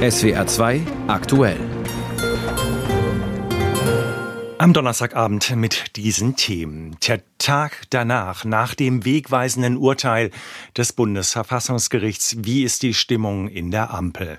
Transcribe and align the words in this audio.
SWR 0.00 0.46
2 0.46 0.82
aktuell. 1.08 1.58
Am 4.58 4.72
Donnerstagabend 4.72 5.56
mit 5.56 5.96
diesen 5.96 6.36
Themen. 6.36 6.96
Der 7.08 7.20
Tag 7.38 7.82
danach, 7.90 8.44
nach 8.44 8.76
dem 8.76 9.04
wegweisenden 9.04 9.76
Urteil 9.76 10.30
des 10.76 10.92
Bundesverfassungsgerichts, 10.92 12.36
wie 12.38 12.62
ist 12.62 12.84
die 12.84 12.94
Stimmung 12.94 13.48
in 13.48 13.72
der 13.72 13.92
Ampel? 13.92 14.38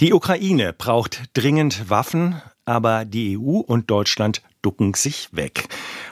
Die 0.00 0.12
Ukraine 0.12 0.72
braucht 0.72 1.22
dringend 1.34 1.88
Waffen, 1.88 2.42
aber 2.64 3.04
die 3.04 3.38
EU 3.38 3.60
und 3.60 3.88
Deutschland 3.88 4.42
ducken 4.66 4.94
sich 4.94 5.28
weg. 5.30 5.68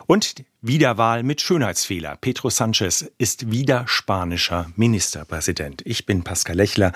Und 0.06 0.44
Wiederwahl 0.60 1.24
mit 1.24 1.40
Schönheitsfehler. 1.40 2.16
Pedro 2.20 2.50
Sanchez 2.50 3.04
ist 3.18 3.50
wieder 3.50 3.82
spanischer 3.88 4.70
Ministerpräsident. 4.76 5.82
Ich 5.84 6.06
bin 6.06 6.22
Pascal 6.22 6.54
Lechler. 6.54 6.92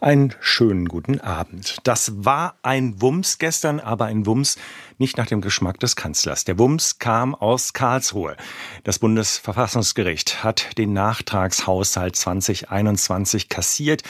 Einen 0.00 0.34
schönen 0.40 0.88
guten 0.88 1.20
Abend. 1.20 1.76
Das 1.84 2.24
war 2.24 2.56
ein 2.62 3.02
Wumms 3.02 3.36
gestern, 3.36 3.78
aber 3.78 4.06
ein 4.06 4.24
Wumms 4.24 4.56
nicht 4.96 5.18
nach 5.18 5.26
dem 5.26 5.42
Geschmack 5.42 5.78
des 5.80 5.96
Kanzlers. 5.96 6.44
Der 6.44 6.58
Wumms 6.58 6.98
kam 6.98 7.34
aus 7.34 7.74
Karlsruhe. 7.74 8.38
Das 8.84 8.98
Bundesverfassungsgericht 8.98 10.42
hat 10.42 10.78
den 10.78 10.94
Nachtragshaushalt 10.94 12.16
2021 12.16 13.50
kassiert 13.50 14.02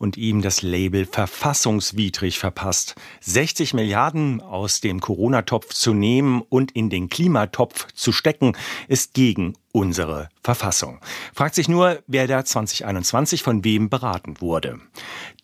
und 0.00 0.16
ihm 0.16 0.40
das 0.40 0.62
Label 0.62 1.04
verfassungswidrig 1.04 2.38
verpasst. 2.38 2.94
60 3.20 3.74
Milliarden 3.74 4.40
aus 4.40 4.80
dem 4.80 5.00
Corona-Topf 5.00 5.74
zu 5.74 5.92
nehmen 5.92 6.42
und 6.48 6.72
in 6.72 6.88
den 6.88 7.10
Klimatopf 7.10 7.86
zu 7.92 8.10
stecken, 8.10 8.56
ist 8.88 9.12
gegen 9.12 9.52
unsere 9.72 10.30
Verfassung. 10.42 11.00
Fragt 11.34 11.54
sich 11.54 11.68
nur, 11.68 12.02
wer 12.06 12.26
da 12.26 12.44
2021 12.44 13.42
von 13.42 13.62
wem 13.62 13.90
beraten 13.90 14.40
wurde. 14.40 14.80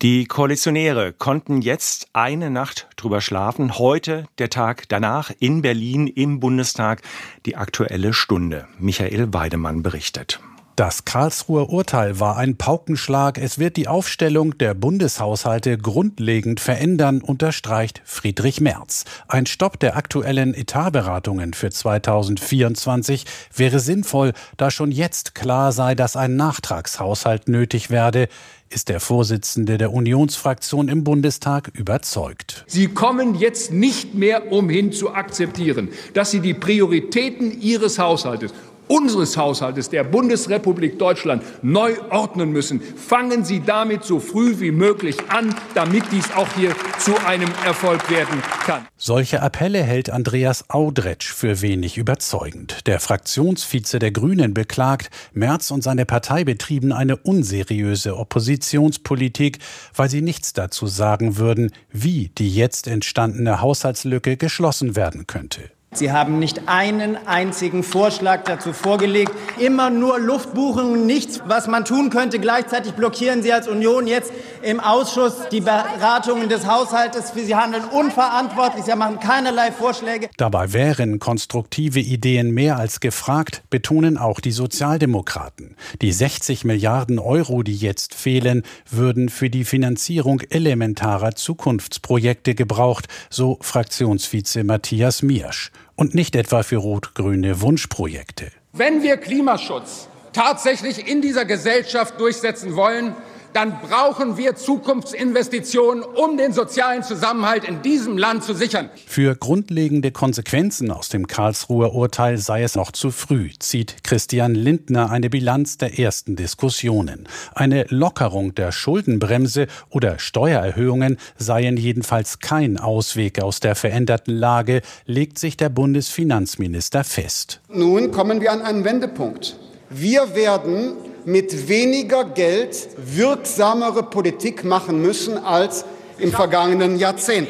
Die 0.01 0.25
Koalitionäre 0.25 1.13
konnten 1.13 1.61
jetzt 1.61 2.07
eine 2.13 2.49
Nacht 2.49 2.87
drüber 2.97 3.21
schlafen. 3.21 3.77
Heute, 3.77 4.25
der 4.39 4.49
Tag 4.49 4.89
danach, 4.89 5.31
in 5.39 5.61
Berlin 5.61 6.07
im 6.07 6.39
Bundestag, 6.39 7.03
die 7.45 7.55
aktuelle 7.55 8.11
Stunde. 8.11 8.67
Michael 8.79 9.33
Weidemann 9.33 9.83
berichtet. 9.83 10.39
Das 10.77 11.05
Karlsruher 11.05 11.71
Urteil 11.71 12.19
war 12.19 12.37
ein 12.37 12.55
Paukenschlag. 12.55 13.39
Es 13.39 13.57
wird 13.57 13.77
die 13.77 13.87
Aufstellung 13.87 14.59
der 14.59 14.75
Bundeshaushalte 14.75 15.75
grundlegend 15.75 16.59
verändern, 16.59 17.23
unterstreicht 17.23 18.03
Friedrich 18.05 18.61
Merz. 18.61 19.03
Ein 19.27 19.47
Stopp 19.47 19.79
der 19.79 19.97
aktuellen 19.97 20.53
Etatberatungen 20.53 21.55
für 21.55 21.71
2024 21.71 23.25
wäre 23.55 23.79
sinnvoll, 23.79 24.33
da 24.57 24.69
schon 24.69 24.91
jetzt 24.91 25.33
klar 25.33 25.71
sei, 25.71 25.95
dass 25.95 26.15
ein 26.15 26.35
Nachtragshaushalt 26.35 27.49
nötig 27.49 27.89
werde 27.89 28.27
ist 28.69 28.89
der 28.89 28.99
Vorsitzende 28.99 29.77
der 29.77 29.93
Unionsfraktion 29.93 30.89
im 30.89 31.05
Bundestag 31.05 31.71
überzeugt. 31.73 32.65
Sie 32.67 32.89
kommen 32.89 33.35
jetzt 33.35 33.71
nicht 33.71 34.13
mehr 34.13 34.51
umhin 34.51 34.91
zu 34.91 35.13
akzeptieren, 35.13 35.87
dass 36.13 36.31
Sie 36.31 36.41
die 36.41 36.53
Prioritäten 36.53 37.61
Ihres 37.61 37.97
Haushaltes 37.97 38.53
unseres 38.87 39.37
Haushaltes 39.37 39.89
der 39.89 40.03
Bundesrepublik 40.03 40.99
Deutschland 40.99 41.43
neu 41.61 41.93
ordnen 42.09 42.51
müssen. 42.51 42.81
Fangen 42.81 43.45
Sie 43.45 43.61
damit 43.61 44.03
so 44.03 44.19
früh 44.19 44.59
wie 44.59 44.71
möglich 44.71 45.17
an, 45.29 45.53
damit 45.73 46.03
dies 46.11 46.31
auch 46.35 46.47
hier 46.55 46.75
zu 46.99 47.15
einem 47.25 47.49
Erfolg 47.65 48.09
werden 48.09 48.41
kann. 48.65 48.87
Solche 48.97 49.41
Appelle 49.41 49.83
hält 49.83 50.09
Andreas 50.09 50.69
Audretsch 50.69 51.31
für 51.31 51.61
wenig 51.61 51.97
überzeugend. 51.97 52.87
Der 52.87 52.99
Fraktionsvize 52.99 53.99
der 53.99 54.11
Grünen 54.11 54.53
beklagt, 54.53 55.09
Merz 55.33 55.71
und 55.71 55.83
seine 55.83 56.05
Partei 56.05 56.43
betrieben 56.43 56.91
eine 56.91 57.17
unseriöse 57.17 58.17
Oppositionspolitik, 58.17 59.59
weil 59.95 60.09
sie 60.09 60.21
nichts 60.21 60.53
dazu 60.53 60.87
sagen 60.87 61.37
würden, 61.37 61.71
wie 61.91 62.29
die 62.37 62.53
jetzt 62.53 62.87
entstandene 62.87 63.61
Haushaltslücke 63.61 64.37
geschlossen 64.37 64.95
werden 64.95 65.27
könnte. 65.27 65.76
Sie 65.93 66.11
haben 66.11 66.37
nicht 66.37 66.67
einen 66.67 67.15
einzigen 67.27 67.81
Vorschlag 67.81 68.43
dazu 68.43 68.73
vorgelegt. 68.73 69.31
Immer 69.57 69.89
nur 69.89 70.19
Luftbuchungen, 70.19 71.07
nichts, 71.07 71.41
was 71.47 71.67
man 71.67 71.85
tun 71.85 72.09
könnte. 72.09 72.39
Gleichzeitig 72.39 72.93
blockieren 72.93 73.41
Sie 73.41 73.51
als 73.51 73.67
Union 73.67 74.05
jetzt 74.05 74.31
im 74.61 74.79
Ausschuss 74.79 75.47
die 75.49 75.61
Beratungen 75.61 76.49
des 76.49 76.67
Haushaltes. 76.67 77.31
Sie 77.33 77.55
handeln 77.55 77.85
unverantwortlich. 77.85 78.83
Sie 78.83 78.95
machen 78.95 79.19
keinerlei 79.19 79.71
Vorschläge. 79.71 80.29
Dabei 80.37 80.73
wären 80.73 81.19
konstruktive 81.19 81.99
Ideen 81.99 82.51
mehr 82.51 82.77
als 82.77 82.99
gefragt, 82.99 83.63
betonen 83.69 84.17
auch 84.17 84.39
die 84.39 84.51
Sozialdemokraten. 84.51 85.77
Die 86.01 86.11
60 86.11 86.65
Milliarden 86.65 87.17
Euro, 87.17 87.63
die 87.63 87.75
jetzt 87.75 88.13
fehlen, 88.13 88.63
würden 88.91 89.29
für 89.29 89.49
die 89.49 89.63
Finanzierung 89.63 90.41
elementarer 90.49 91.33
Zukunftsprojekte 91.33 92.53
gebraucht, 92.55 93.07
so 93.31 93.57
Fraktionsvize 93.61 94.63
Matthias 94.63 95.23
Miersch 95.23 95.71
und 95.97 96.15
nicht 96.15 96.37
etwa 96.37 96.63
für 96.63 96.77
rot-grüne 96.77 97.59
Wunschprojekte. 97.59 98.51
Wenn 98.71 99.03
wir 99.03 99.17
Klimaschutz 99.17 100.07
tatsächlich 100.31 101.07
in 101.07 101.21
dieser 101.21 101.43
Gesellschaft 101.43 102.19
durchsetzen 102.19 102.75
wollen, 102.75 103.15
dann 103.57 103.79
brauchen 103.81 104.37
wir 104.37 104.55
Zukunftsinvestitionen, 104.55 106.03
um 106.03 106.37
den 106.37 106.53
sozialen 106.53 107.01
Zusammenhalt 107.01 107.63
in 107.63 107.81
diesem 107.81 108.15
Land 108.15 108.43
zu 108.43 108.53
sichern. 108.53 108.91
Für 109.07 109.35
grundlegende 109.35 110.11
Konsequenzen 110.11 110.91
aus 110.91 111.09
dem 111.09 111.25
Karlsruher 111.25 111.95
Urteil 111.95 112.37
sei 112.37 112.61
es 112.61 112.75
noch 112.75 112.91
zu 112.91 113.09
früh, 113.09 113.49
zieht 113.57 114.03
Christian 114.03 114.53
Lindner 114.53 115.09
eine 115.09 115.31
Bilanz 115.31 115.79
der 115.79 115.97
ersten 115.97 116.35
Diskussionen. 116.35 117.27
Eine 117.55 117.87
Lockerung 117.89 118.53
der 118.53 118.71
Schuldenbremse 118.71 119.65
oder 119.89 120.19
Steuererhöhungen 120.19 121.17
seien 121.39 121.77
jedenfalls 121.77 122.37
kein 122.37 122.77
Ausweg 122.77 123.41
aus 123.41 123.59
der 123.59 123.73
veränderten 123.73 124.35
Lage, 124.35 124.83
legt 125.07 125.39
sich 125.39 125.57
der 125.57 125.69
Bundesfinanzminister 125.69 127.03
fest. 127.03 127.61
Nun 127.69 128.11
kommen 128.11 128.39
wir 128.39 128.51
an 128.51 128.61
einen 128.61 128.85
Wendepunkt. 128.85 129.57
Wir 129.89 130.35
werden 130.35 131.06
mit 131.27 131.67
weniger 131.67 132.23
Geld 132.23 132.87
wirksamere 132.95 134.01
Politik 134.01 134.63
machen 134.63 135.01
müssen 135.01 135.37
als 135.37 135.83
im 136.19 136.31
vergangenen 136.31 136.97
Jahrzehnt. 136.97 137.49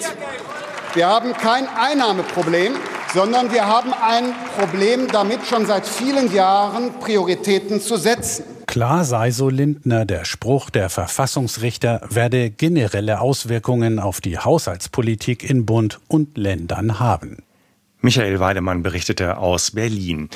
Wir 0.95 1.05
haben 1.05 1.33
kein 1.33 1.67
Einnahmeproblem, 1.67 2.73
sondern 3.13 3.51
wir 3.51 3.67
haben 3.67 3.93
ein 3.93 4.33
Problem 4.57 5.07
damit, 5.11 5.45
schon 5.45 5.67
seit 5.67 5.85
vielen 5.85 6.33
Jahren 6.33 6.91
Prioritäten 6.99 7.79
zu 7.79 7.97
setzen. 7.97 8.45
Klar 8.65 9.05
sei, 9.05 9.29
so 9.29 9.47
Lindner, 9.47 10.05
der 10.05 10.25
Spruch 10.25 10.71
der 10.71 10.89
Verfassungsrichter 10.89 12.01
werde 12.09 12.49
generelle 12.49 13.21
Auswirkungen 13.21 13.99
auf 13.99 14.21
die 14.21 14.39
Haushaltspolitik 14.39 15.47
in 15.47 15.67
Bund 15.67 15.99
und 16.07 16.35
Ländern 16.35 16.99
haben. 16.99 17.43
Michael 18.07 18.39
Weidemann 18.39 18.83
berichtete 18.83 19.35
aus 19.35 19.71
Berlin. 19.71 20.29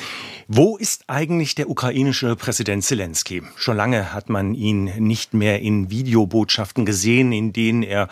Wo 0.46 0.76
ist 0.76 1.04
eigentlich 1.06 1.54
der 1.54 1.70
ukrainische 1.70 2.36
Präsident 2.36 2.84
Zelensky? 2.84 3.42
Schon 3.56 3.78
lange 3.78 4.12
hat 4.12 4.28
man 4.28 4.54
ihn 4.54 4.92
nicht 4.98 5.32
mehr 5.32 5.62
in 5.62 5.88
Videobotschaften 5.88 6.84
gesehen, 6.84 7.32
in 7.32 7.54
denen 7.54 7.82
er 7.82 8.08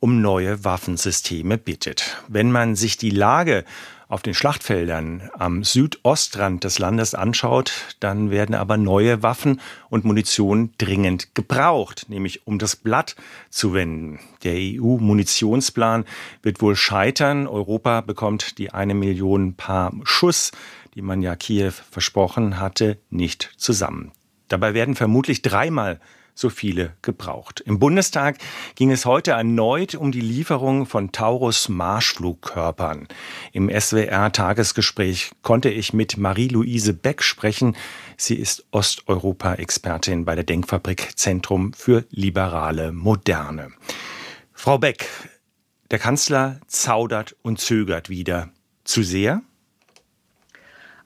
um 0.00 0.20
neue 0.20 0.64
Waffensysteme 0.64 1.58
bittet. 1.58 2.16
Wenn 2.26 2.50
man 2.50 2.74
sich 2.74 2.96
die 2.96 3.10
Lage 3.10 3.64
auf 4.08 4.22
den 4.22 4.34
Schlachtfeldern 4.34 5.30
am 5.36 5.64
Südostrand 5.64 6.64
des 6.64 6.78
Landes 6.78 7.14
anschaut, 7.14 7.72
dann 8.00 8.30
werden 8.30 8.54
aber 8.54 8.76
neue 8.76 9.22
Waffen 9.22 9.60
und 9.88 10.04
Munition 10.04 10.72
dringend 10.78 11.34
gebraucht, 11.34 12.06
nämlich 12.08 12.46
um 12.46 12.58
das 12.58 12.76
Blatt 12.76 13.16
zu 13.50 13.74
wenden. 13.74 14.20
Der 14.42 14.54
EU-Munitionsplan 14.56 16.04
wird 16.42 16.60
wohl 16.60 16.76
scheitern. 16.76 17.46
Europa 17.46 18.00
bekommt 18.02 18.58
die 18.58 18.70
eine 18.70 18.94
Million 18.94 19.54
Paar 19.54 19.92
Schuss, 20.04 20.52
die 20.94 21.02
man 21.02 21.22
ja 21.22 21.36
Kiew 21.36 21.72
versprochen 21.90 22.60
hatte, 22.60 22.98
nicht 23.10 23.52
zusammen. 23.56 24.12
Dabei 24.48 24.74
werden 24.74 24.94
vermutlich 24.94 25.42
dreimal 25.42 26.00
so 26.34 26.50
viele 26.50 26.92
gebraucht. 27.02 27.60
Im 27.60 27.78
Bundestag 27.78 28.38
ging 28.74 28.90
es 28.90 29.06
heute 29.06 29.32
erneut 29.32 29.94
um 29.94 30.12
die 30.12 30.20
Lieferung 30.20 30.86
von 30.86 31.12
Taurus 31.12 31.68
Marschflugkörpern. 31.68 33.08
Im 33.52 33.70
SWR 33.70 34.32
Tagesgespräch 34.32 35.30
konnte 35.42 35.70
ich 35.70 35.92
mit 35.92 36.16
Marie-Louise 36.16 36.92
Beck 36.92 37.22
sprechen. 37.22 37.76
Sie 38.16 38.34
ist 38.34 38.66
Osteuropa-Expertin 38.72 40.24
bei 40.24 40.34
der 40.34 40.44
Denkfabrik 40.44 41.16
Zentrum 41.16 41.72
für 41.72 42.04
liberale 42.10 42.92
Moderne. 42.92 43.72
Frau 44.52 44.78
Beck, 44.78 45.08
der 45.90 45.98
Kanzler 45.98 46.60
zaudert 46.66 47.36
und 47.42 47.60
zögert 47.60 48.08
wieder. 48.08 48.50
Zu 48.84 49.02
sehr? 49.02 49.42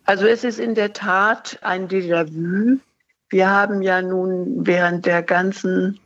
Also 0.04 0.26
es 0.26 0.42
ist 0.42 0.58
in 0.58 0.74
der 0.74 0.94
Tat 0.94 1.58
ein 1.60 1.86
Déjà-vu 1.86 2.80
wir 3.30 3.50
haben 3.50 3.82
ja 3.82 4.02
nun 4.02 4.66
während 4.66 5.06
der 5.06 5.22
ganzen 5.22 6.00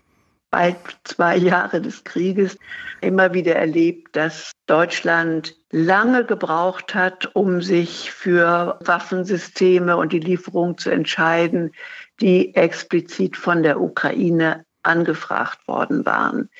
bald 0.51 0.77
zwei 1.05 1.37
Jahre 1.37 1.81
des 1.81 2.05
Krieges 2.05 2.59
immer 3.01 3.33
wieder 3.33 3.57
erlebt, 3.57 4.15
dass 4.15 4.53
Deutschland 4.67 5.57
lange 5.71 6.25
gebraucht 6.25 6.95
hat, 6.95 7.35
um 7.35 7.63
sich 7.63 8.13
für 8.13 8.79
Waffensysteme 8.85 9.97
und 9.97 10.13
die 10.13 10.21
Lieferung 10.21 10.77
zu 10.77 10.91
entscheiden, 10.91 11.73
die 12.21 12.55
explizit 12.55 13.37
von 13.37 13.63
der 13.63 13.81
Ukraine 13.81 14.65
angefragt 14.83 15.67
worden 15.67 16.05
waren. 16.05 16.51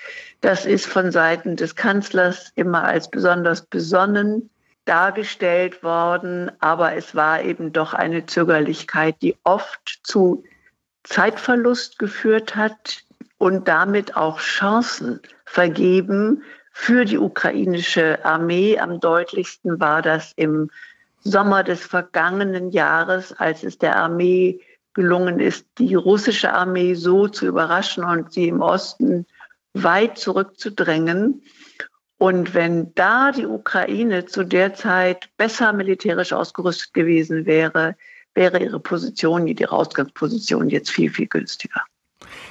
Das 0.41 0.65
ist 0.65 0.87
von 0.87 1.13
Seiten 1.13 1.57
des 1.57 1.77
Kanzlers 1.77 2.51
immer 2.55 2.85
als 2.85 3.11
besonders 3.11 3.67
besonnen 3.67 4.49
dargestellt 4.85 5.83
worden, 5.83 6.51
aber 6.61 6.97
es 6.97 7.15
war 7.15 7.43
eben 7.43 7.73
doch 7.73 7.95
eine 7.95 8.27
Zögerlichkeit, 8.27 9.17
die 9.23 9.37
oft 9.45 10.01
zu 10.03 10.45
Zeitverlust 11.05 11.99
geführt 11.99 12.55
hat 12.57 13.05
und 13.39 13.69
damit 13.69 14.17
auch 14.17 14.39
Chancen 14.41 15.21
vergeben 15.45 16.43
für 16.73 17.05
die 17.05 17.19
ukrainische 17.19 18.25
Armee. 18.25 18.79
Am 18.79 19.01
deutlichsten 19.01 19.81
war 19.81 20.03
das 20.03 20.33
im 20.37 20.71
Sommer 21.21 21.63
des 21.65 21.85
vergangenen 21.85 22.71
Jahres, 22.71 23.33
als 23.33 23.63
es 23.63 23.79
der 23.79 23.97
Armee 23.97 24.61
gelungen 24.95 25.41
ist, 25.41 25.67
die 25.79 25.95
russische 25.95 26.53
Armee 26.53 26.95
so 26.95 27.29
zu 27.29 27.47
überraschen 27.47 28.05
und 28.05 28.33
sie 28.33 28.49
im 28.49 28.61
Osten 28.61 29.27
weit 29.75 30.19
zurückzudrängen. 30.19 31.43
Und 32.19 32.55
wenn 32.55 32.95
da 32.95 33.33
die 33.33 33.47
Ukraine 33.47 34.27
zu 34.27 34.45
der 34.45 34.75
Zeit 34.75 35.29
besser 35.37 35.73
militärisch 35.73 36.33
ausgerüstet 36.33 36.95
gewesen 36.95 37.47
wäre, 37.47 37.97
wäre 38.35 38.63
ihre 38.63 38.81
Position, 38.81 39.47
die 39.47 39.67
Ausgangsposition 39.67 40.69
jetzt 40.69 40.91
viel, 40.91 41.11
viel 41.11 41.27
günstiger. 41.27 41.83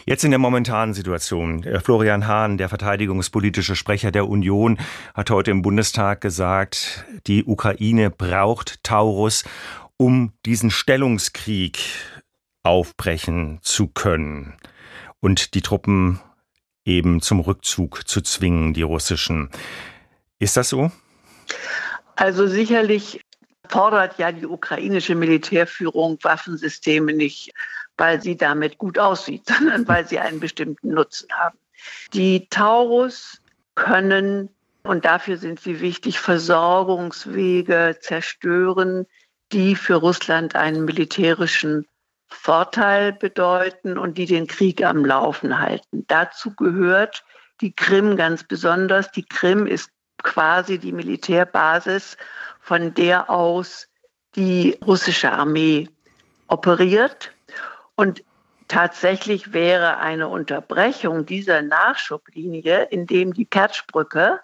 Jetzt 0.05 0.23
in 0.23 0.31
der 0.31 0.39
momentanen 0.39 0.93
Situation. 0.93 1.63
Äh, 1.63 1.79
Florian 1.79 2.27
Hahn, 2.27 2.57
der 2.57 2.69
verteidigungspolitische 2.69 3.75
Sprecher 3.75 4.11
der 4.11 4.27
Union, 4.27 4.79
hat 5.13 5.29
heute 5.29 5.51
im 5.51 5.61
Bundestag 5.61 6.21
gesagt, 6.21 7.05
die 7.27 7.43
Ukraine 7.45 8.09
braucht 8.09 8.83
Taurus, 8.83 9.43
um 9.97 10.33
diesen 10.45 10.71
Stellungskrieg 10.71 11.79
aufbrechen 12.63 13.59
zu 13.61 13.87
können 13.87 14.53
und 15.19 15.53
die 15.53 15.61
Truppen 15.61 16.19
eben 16.85 17.21
zum 17.21 17.39
Rückzug 17.39 18.07
zu 18.07 18.21
zwingen, 18.21 18.73
die 18.73 18.81
russischen. 18.81 19.49
Ist 20.39 20.57
das 20.57 20.69
so? 20.69 20.91
Also 22.15 22.47
sicherlich 22.47 23.21
fordert 23.67 24.17
ja 24.17 24.31
die 24.31 24.45
ukrainische 24.45 25.15
Militärführung 25.15 26.17
Waffensysteme 26.21 27.13
nicht, 27.13 27.53
weil 27.97 28.21
sie 28.21 28.37
damit 28.37 28.77
gut 28.77 28.99
aussieht, 28.99 29.43
sondern 29.47 29.87
weil 29.87 30.07
sie 30.07 30.19
einen 30.19 30.39
bestimmten 30.39 30.89
Nutzen 30.89 31.27
haben. 31.31 31.57
Die 32.13 32.47
Taurus 32.49 33.41
können, 33.75 34.49
und 34.83 35.05
dafür 35.05 35.37
sind 35.37 35.59
sie 35.59 35.79
wichtig, 35.79 36.19
Versorgungswege 36.19 37.97
zerstören, 38.01 39.05
die 39.51 39.75
für 39.75 39.95
Russland 39.95 40.55
einen 40.55 40.85
militärischen 40.85 41.87
Vorteil 42.27 43.11
bedeuten 43.11 43.97
und 43.97 44.17
die 44.17 44.25
den 44.25 44.47
Krieg 44.47 44.83
am 44.83 45.03
Laufen 45.05 45.59
halten. 45.59 46.05
Dazu 46.07 46.55
gehört 46.55 47.25
die 47.59 47.73
Krim 47.73 48.15
ganz 48.15 48.43
besonders. 48.43 49.11
Die 49.11 49.25
Krim 49.25 49.67
ist 49.67 49.91
quasi 50.23 50.77
die 50.77 50.91
Militärbasis, 50.91 52.17
von 52.59 52.93
der 52.93 53.29
aus 53.29 53.87
die 54.35 54.77
russische 54.85 55.31
Armee 55.31 55.89
operiert. 56.47 57.31
Und 57.95 58.23
tatsächlich 58.67 59.53
wäre 59.53 59.97
eine 59.97 60.27
Unterbrechung 60.27 61.25
dieser 61.25 61.61
Nachschublinie, 61.61 62.83
indem 62.83 63.33
die 63.33 63.45
Kertschbrücke 63.45 64.39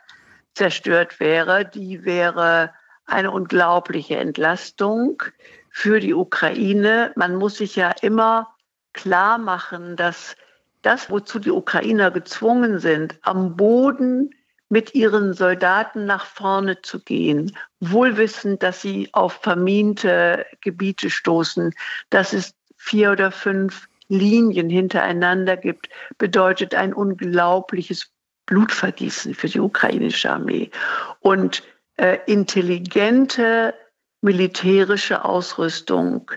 zerstört 0.53 1.19
wäre, 1.19 1.65
die 1.65 2.03
wäre 2.03 2.73
eine 3.05 3.31
unglaubliche 3.31 4.17
Entlastung 4.17 5.23
für 5.69 5.99
die 5.99 6.13
Ukraine. 6.13 7.13
Man 7.15 7.35
muss 7.35 7.57
sich 7.57 7.75
ja 7.75 7.91
immer 8.01 8.53
klar 8.93 9.37
machen, 9.37 9.95
dass 9.95 10.35
das, 10.81 11.09
wozu 11.09 11.39
die 11.39 11.51
Ukrainer 11.51 12.11
gezwungen 12.11 12.79
sind, 12.79 13.17
am 13.21 13.55
Boden 13.55 14.31
mit 14.69 14.95
ihren 14.95 15.33
Soldaten 15.33 16.05
nach 16.05 16.25
vorne 16.25 16.81
zu 16.81 16.99
gehen, 16.99 17.55
wohlwissend, 17.79 18.63
dass 18.63 18.81
sie 18.81 19.09
auf 19.13 19.33
verminte 19.41 20.45
Gebiete 20.61 21.09
stoßen, 21.09 21.73
dass 22.09 22.33
es 22.33 22.53
vier 22.75 23.11
oder 23.11 23.31
fünf 23.31 23.87
Linien 24.09 24.69
hintereinander 24.69 25.57
gibt, 25.57 25.89
bedeutet 26.17 26.75
ein 26.75 26.93
unglaubliches 26.93 28.11
Blutvergießen 28.45 29.33
für 29.33 29.47
die 29.47 29.59
ukrainische 29.59 30.31
Armee. 30.31 30.71
Und 31.19 31.63
äh, 31.97 32.19
intelligente 32.25 33.73
militärische 34.21 35.25
Ausrüstung, 35.25 36.31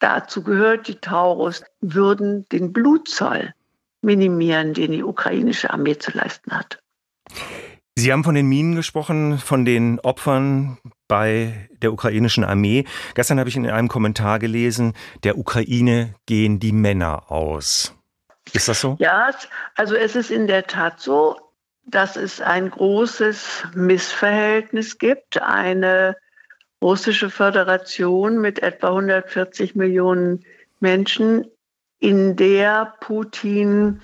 dazu 0.00 0.42
gehört 0.42 0.88
die 0.88 0.96
Taurus, 0.96 1.62
würden 1.80 2.44
den 2.50 2.72
Blutzoll 2.72 3.54
minimieren, 4.02 4.74
den 4.74 4.92
die 4.92 5.02
ukrainische 5.02 5.70
Armee 5.70 5.98
zu 5.98 6.10
leisten 6.16 6.52
hat. 6.52 6.83
Sie 7.96 8.12
haben 8.12 8.24
von 8.24 8.34
den 8.34 8.48
Minen 8.48 8.74
gesprochen, 8.74 9.38
von 9.38 9.64
den 9.64 10.00
Opfern 10.00 10.78
bei 11.06 11.68
der 11.80 11.92
ukrainischen 11.92 12.42
Armee. 12.42 12.84
Gestern 13.14 13.38
habe 13.38 13.48
ich 13.48 13.56
in 13.56 13.70
einem 13.70 13.88
Kommentar 13.88 14.40
gelesen, 14.40 14.94
der 15.22 15.38
Ukraine 15.38 16.14
gehen 16.26 16.58
die 16.58 16.72
Männer 16.72 17.30
aus. 17.30 17.94
Ist 18.52 18.68
das 18.68 18.80
so? 18.80 18.96
Ja, 18.98 19.30
also 19.76 19.94
es 19.94 20.16
ist 20.16 20.30
in 20.30 20.48
der 20.48 20.66
Tat 20.66 21.00
so, 21.00 21.38
dass 21.86 22.16
es 22.16 22.40
ein 22.40 22.70
großes 22.70 23.64
Missverhältnis 23.74 24.98
gibt, 24.98 25.40
eine 25.40 26.16
russische 26.82 27.30
Föderation 27.30 28.40
mit 28.40 28.62
etwa 28.62 28.88
140 28.88 29.74
Millionen 29.76 30.44
Menschen, 30.80 31.46
in 32.00 32.36
der 32.36 32.94
Putin 33.00 34.02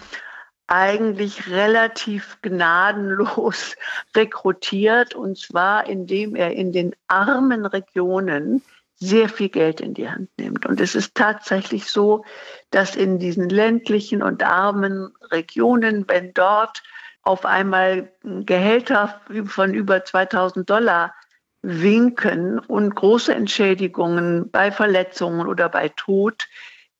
eigentlich 0.70 1.50
relativ 1.50 2.38
gnadenlos 2.42 3.76
rekrutiert, 4.16 5.14
und 5.14 5.36
zwar 5.36 5.88
indem 5.88 6.36
er 6.36 6.52
in 6.52 6.72
den 6.72 6.94
armen 7.08 7.66
Regionen 7.66 8.62
sehr 8.94 9.28
viel 9.28 9.48
Geld 9.48 9.80
in 9.80 9.94
die 9.94 10.08
Hand 10.08 10.28
nimmt. 10.38 10.66
Und 10.66 10.80
es 10.80 10.94
ist 10.94 11.14
tatsächlich 11.14 11.90
so, 11.90 12.24
dass 12.70 12.96
in 12.96 13.18
diesen 13.18 13.48
ländlichen 13.48 14.22
und 14.22 14.42
armen 14.42 15.12
Regionen, 15.30 16.06
wenn 16.06 16.34
dort 16.34 16.82
auf 17.22 17.44
einmal 17.46 18.12
Gehälter 18.22 19.20
von 19.46 19.74
über 19.74 20.04
2000 20.04 20.68
Dollar 20.68 21.14
winken 21.62 22.58
und 22.58 22.94
große 22.94 23.34
Entschädigungen 23.34 24.50
bei 24.50 24.70
Verletzungen 24.70 25.46
oder 25.46 25.68
bei 25.68 25.88
Tod, 25.90 26.46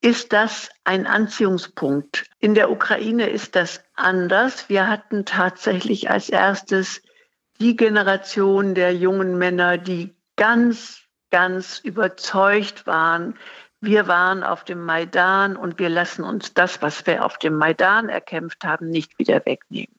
ist 0.01 0.33
das 0.33 0.71
ein 0.85 1.07
Anziehungspunkt. 1.07 2.27
In 2.39 2.55
der 2.55 2.71
Ukraine 2.71 3.29
ist 3.29 3.55
das 3.55 3.83
anders. 3.95 4.69
Wir 4.69 4.89
hatten 4.89 5.25
tatsächlich 5.25 6.11
als 6.11 6.31
erstes 6.31 7.03
die 7.61 7.77
Generation 7.77 8.75
der 8.75 8.95
jungen 8.95 9.37
Männer, 9.37 9.77
die 9.77 10.15
ganz, 10.37 11.03
ganz 11.31 11.79
überzeugt 11.81 12.87
waren, 12.87 13.37
wir 13.83 14.07
waren 14.09 14.43
auf 14.43 14.65
dem 14.65 14.85
Maidan 14.85 15.57
und 15.57 15.79
wir 15.79 15.89
lassen 15.89 16.23
uns 16.23 16.53
das, 16.53 16.83
was 16.83 17.07
wir 17.07 17.25
auf 17.25 17.39
dem 17.39 17.55
Maidan 17.55 18.11
erkämpft 18.11 18.65
haben, 18.65 18.91
nicht 18.91 19.19
wieder 19.19 19.45
wegnehmen. 19.47 19.95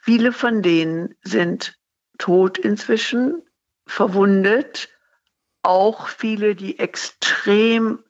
Viele 0.00 0.32
von 0.32 0.62
denen 0.62 1.16
sind 1.22 1.76
tot 2.18 2.56
inzwischen 2.56 3.42
verwundet, 3.86 4.90
auch 5.62 6.06
viele, 6.06 6.54
die 6.54 6.78
extrem 6.78 8.04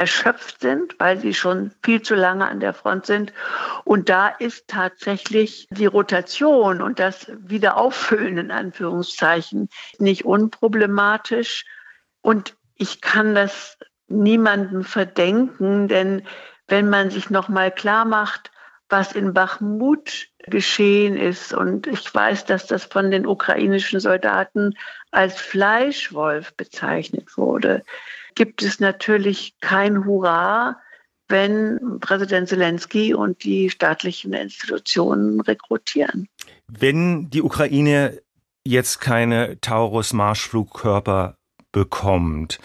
erschöpft 0.00 0.62
sind, 0.62 0.98
weil 0.98 1.20
sie 1.20 1.34
schon 1.34 1.72
viel 1.82 2.00
zu 2.00 2.14
lange 2.14 2.48
an 2.48 2.58
der 2.58 2.72
Front 2.72 3.04
sind. 3.04 3.34
Und 3.84 4.08
da 4.08 4.28
ist 4.28 4.66
tatsächlich 4.66 5.68
die 5.70 5.84
Rotation 5.84 6.80
und 6.80 6.98
das 6.98 7.30
Wiederauffüllen 7.36 8.38
in 8.38 8.50
Anführungszeichen 8.50 9.68
nicht 9.98 10.24
unproblematisch. 10.24 11.66
Und 12.22 12.56
ich 12.76 13.02
kann 13.02 13.34
das 13.34 13.76
niemandem 14.08 14.84
verdenken, 14.84 15.86
denn 15.86 16.22
wenn 16.66 16.88
man 16.88 17.10
sich 17.10 17.28
noch 17.28 17.50
mal 17.50 17.70
klar 17.70 18.06
macht, 18.06 18.50
was 18.90 19.12
in 19.12 19.32
Bachmut 19.32 20.28
geschehen 20.46 21.16
ist. 21.16 21.52
Und 21.52 21.86
ich 21.86 22.12
weiß, 22.14 22.44
dass 22.44 22.66
das 22.66 22.84
von 22.84 23.10
den 23.10 23.26
ukrainischen 23.26 24.00
Soldaten 24.00 24.74
als 25.10 25.40
Fleischwolf 25.40 26.54
bezeichnet 26.54 27.36
wurde. 27.36 27.82
Gibt 28.34 28.62
es 28.62 28.80
natürlich 28.80 29.54
kein 29.60 30.04
Hurra, 30.04 30.80
wenn 31.28 31.98
Präsident 32.00 32.48
Zelensky 32.48 33.14
und 33.14 33.44
die 33.44 33.70
staatlichen 33.70 34.32
Institutionen 34.32 35.40
rekrutieren. 35.40 36.28
Wenn 36.66 37.30
die 37.30 37.42
Ukraine 37.42 38.20
jetzt 38.64 39.00
keine 39.00 39.60
Taurus-Marschflugkörper 39.60 41.36
bekommt, 41.72 42.58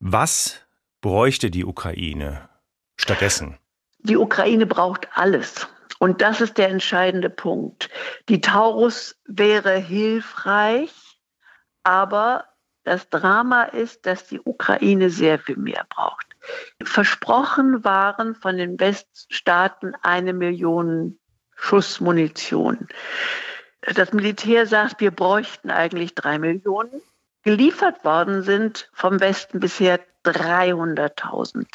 was 0.00 0.60
bräuchte 1.00 1.50
die 1.50 1.64
Ukraine 1.64 2.48
stattdessen? 2.96 3.58
Die 3.98 4.16
Ukraine 4.16 4.66
braucht 4.66 5.08
alles. 5.14 5.68
Und 5.98 6.20
das 6.20 6.40
ist 6.40 6.58
der 6.58 6.68
entscheidende 6.68 7.30
Punkt. 7.30 7.90
Die 8.28 8.40
Taurus 8.40 9.16
wäre 9.24 9.76
hilfreich, 9.76 10.92
aber 11.82 12.44
das 12.84 13.10
Drama 13.10 13.64
ist, 13.64 14.06
dass 14.06 14.26
die 14.26 14.40
Ukraine 14.40 15.10
sehr 15.10 15.38
viel 15.38 15.56
mehr 15.56 15.84
braucht. 15.90 16.26
Versprochen 16.82 17.84
waren 17.84 18.34
von 18.34 18.56
den 18.56 18.78
Weststaaten 18.78 19.94
eine 20.02 20.32
Million 20.32 21.18
Schuss 21.54 22.00
Munition. 22.00 22.88
Das 23.82 24.12
Militär 24.12 24.66
sagt, 24.66 25.00
wir 25.00 25.10
bräuchten 25.10 25.70
eigentlich 25.70 26.14
drei 26.14 26.38
Millionen. 26.38 27.02
Geliefert 27.42 28.04
worden 28.04 28.42
sind 28.42 28.90
vom 28.92 29.20
Westen 29.20 29.60
bisher 29.60 30.00
300.000. 30.24 31.66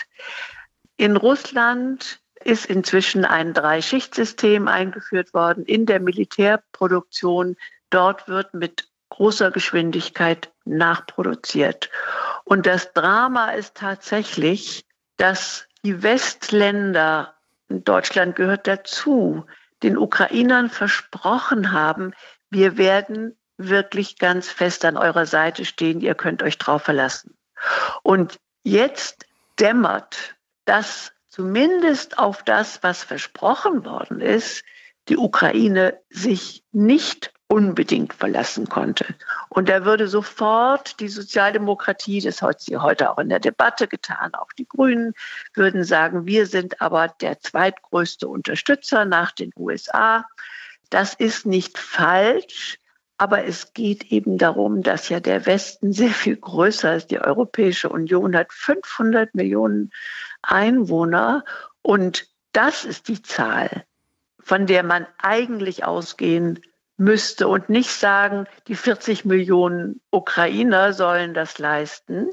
In 0.97 1.17
Russland 1.17 2.19
ist 2.43 2.65
inzwischen 2.65 3.25
ein 3.25 3.53
Dreischichtsystem 3.53 4.67
eingeführt 4.67 5.33
worden 5.33 5.65
in 5.65 5.85
der 5.85 6.00
Militärproduktion. 6.00 7.55
Dort 7.89 8.27
wird 8.27 8.53
mit 8.53 8.88
großer 9.09 9.51
Geschwindigkeit 9.51 10.51
nachproduziert. 10.65 11.89
Und 12.43 12.65
das 12.65 12.93
Drama 12.93 13.51
ist 13.51 13.75
tatsächlich, 13.75 14.85
dass 15.17 15.67
die 15.83 16.01
Westländer, 16.01 17.35
Deutschland 17.69 18.35
gehört 18.35 18.67
dazu, 18.67 19.45
den 19.83 19.97
Ukrainern 19.97 20.69
versprochen 20.69 21.71
haben, 21.71 22.13
wir 22.50 22.77
werden 22.77 23.38
wirklich 23.57 24.17
ganz 24.17 24.50
fest 24.50 24.85
an 24.85 24.97
eurer 24.97 25.25
Seite 25.25 25.65
stehen, 25.65 26.01
ihr 26.01 26.15
könnt 26.15 26.41
euch 26.41 26.57
drauf 26.57 26.83
verlassen. 26.83 27.35
Und 28.01 28.39
jetzt 28.63 29.27
dämmert, 29.59 30.32
dass 30.65 31.12
zumindest 31.29 32.20
auf 32.20 32.43
das, 32.43 32.84
was 32.84 33.03
versprochen 33.03 33.86
worden 33.86 34.22
ist, 34.22 34.63
die 35.10 35.17
Ukraine 35.17 36.00
sich 36.10 36.63
nicht 36.72 37.34
unbedingt 37.48 38.13
verlassen 38.13 38.67
konnte. 38.67 39.05
Und 39.50 39.70
da 39.70 39.86
würde 39.86 40.08
sofort 40.08 41.00
die 41.00 41.08
Sozialdemokratie, 41.08 42.20
das 42.22 42.41
hat 42.41 42.62
sie 42.62 42.77
heute 42.77 43.12
auch 43.12 43.20
in 43.20 43.29
der 43.29 43.39
Debatte 43.39 43.88
getan, 43.88 44.34
auch 44.34 44.51
die 44.58 44.67
Grünen 44.67 45.13
würden 45.53 45.84
sagen, 45.84 46.25
wir 46.25 46.48
sind 46.48 46.82
aber 46.82 47.10
der 47.22 47.39
zweitgrößte 47.39 48.27
Unterstützer 48.27 49.05
nach 49.05 49.32
den 49.32 49.51
USA. 49.55 50.25
Das 50.89 51.13
ist 51.13 51.46
nicht 51.46 51.77
falsch, 51.77 52.79
aber 53.17 53.46
es 53.46 53.74
geht 53.74 54.12
eben 54.12 54.38
darum, 54.38 54.82
dass 54.82 55.10
ja 55.10 55.20
der 55.20 55.46
Westen 55.46 55.93
sehr 55.93 56.10
viel 56.10 56.36
größer 56.36 56.96
ist. 56.96 57.12
Die 57.12 57.20
Europäische 57.20 57.89
Union 57.89 58.36
hat 58.36 58.51
500 58.51 59.36
Millionen 59.36 59.91
Einwohner 60.43 61.43
und 61.81 62.27
das 62.51 62.85
ist 62.85 63.07
die 63.07 63.21
Zahl, 63.21 63.85
von 64.39 64.67
der 64.67 64.83
man 64.83 65.07
eigentlich 65.17 65.85
ausgehen 65.85 66.59
müsste 66.97 67.47
und 67.47 67.69
nicht 67.69 67.89
sagen, 67.89 68.45
die 68.67 68.75
40 68.75 69.25
Millionen 69.25 70.00
Ukrainer 70.12 70.93
sollen 70.93 71.33
das 71.33 71.57
leisten. 71.57 72.29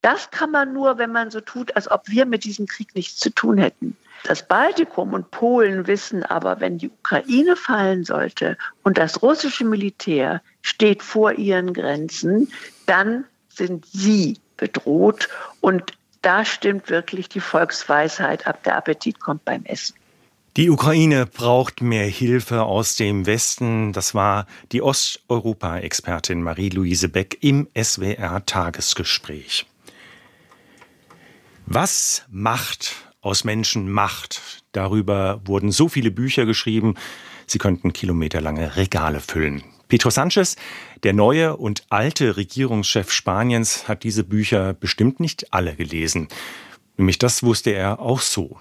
Das 0.00 0.30
kann 0.30 0.50
man 0.50 0.72
nur, 0.72 0.98
wenn 0.98 1.12
man 1.12 1.30
so 1.30 1.40
tut, 1.40 1.76
als 1.76 1.90
ob 1.90 2.08
wir 2.08 2.26
mit 2.26 2.44
diesem 2.44 2.66
Krieg 2.66 2.94
nichts 2.94 3.18
zu 3.18 3.30
tun 3.30 3.58
hätten. 3.58 3.96
Das 4.24 4.46
Baltikum 4.46 5.12
und 5.12 5.30
Polen 5.30 5.86
wissen 5.86 6.22
aber, 6.22 6.60
wenn 6.60 6.78
die 6.78 6.90
Ukraine 6.90 7.54
fallen 7.54 8.04
sollte 8.04 8.56
und 8.82 8.98
das 8.98 9.22
russische 9.22 9.64
Militär 9.64 10.42
steht 10.62 11.02
vor 11.02 11.32
ihren 11.32 11.74
Grenzen, 11.74 12.50
dann 12.86 13.24
sind 13.48 13.86
sie 13.86 14.38
bedroht. 14.56 15.28
Und 15.60 15.92
da 16.26 16.44
stimmt 16.44 16.90
wirklich 16.90 17.28
die 17.28 17.38
Volksweisheit 17.38 18.48
ab, 18.48 18.64
der 18.64 18.76
Appetit 18.76 19.20
kommt 19.20 19.44
beim 19.44 19.64
Essen. 19.64 19.94
Die 20.56 20.70
Ukraine 20.70 21.24
braucht 21.24 21.82
mehr 21.82 22.06
Hilfe 22.06 22.64
aus 22.64 22.96
dem 22.96 23.26
Westen. 23.26 23.92
Das 23.92 24.12
war 24.12 24.46
die 24.72 24.82
Osteuropa-Expertin 24.82 26.42
Marie-Louise 26.42 27.08
Beck 27.08 27.38
im 27.42 27.68
SWR-Tagesgespräch. 27.76 29.66
Was 31.66 32.24
macht 32.28 32.96
aus 33.20 33.44
Menschen 33.44 33.88
Macht? 33.88 34.64
Darüber 34.72 35.40
wurden 35.44 35.70
so 35.70 35.88
viele 35.88 36.10
Bücher 36.10 36.44
geschrieben, 36.44 36.96
sie 37.46 37.58
könnten 37.58 37.92
kilometerlange 37.92 38.74
Regale 38.74 39.20
füllen. 39.20 39.62
Pedro 39.88 40.10
Sanchez, 40.10 40.56
der 41.04 41.12
neue 41.12 41.56
und 41.56 41.84
alte 41.90 42.36
Regierungschef 42.36 43.12
Spaniens, 43.12 43.86
hat 43.88 44.02
diese 44.02 44.24
Bücher 44.24 44.74
bestimmt 44.74 45.20
nicht 45.20 45.52
alle 45.52 45.76
gelesen. 45.76 46.28
Nämlich 46.96 47.18
das 47.18 47.42
wusste 47.42 47.70
er 47.70 48.00
auch 48.00 48.20
so. 48.20 48.58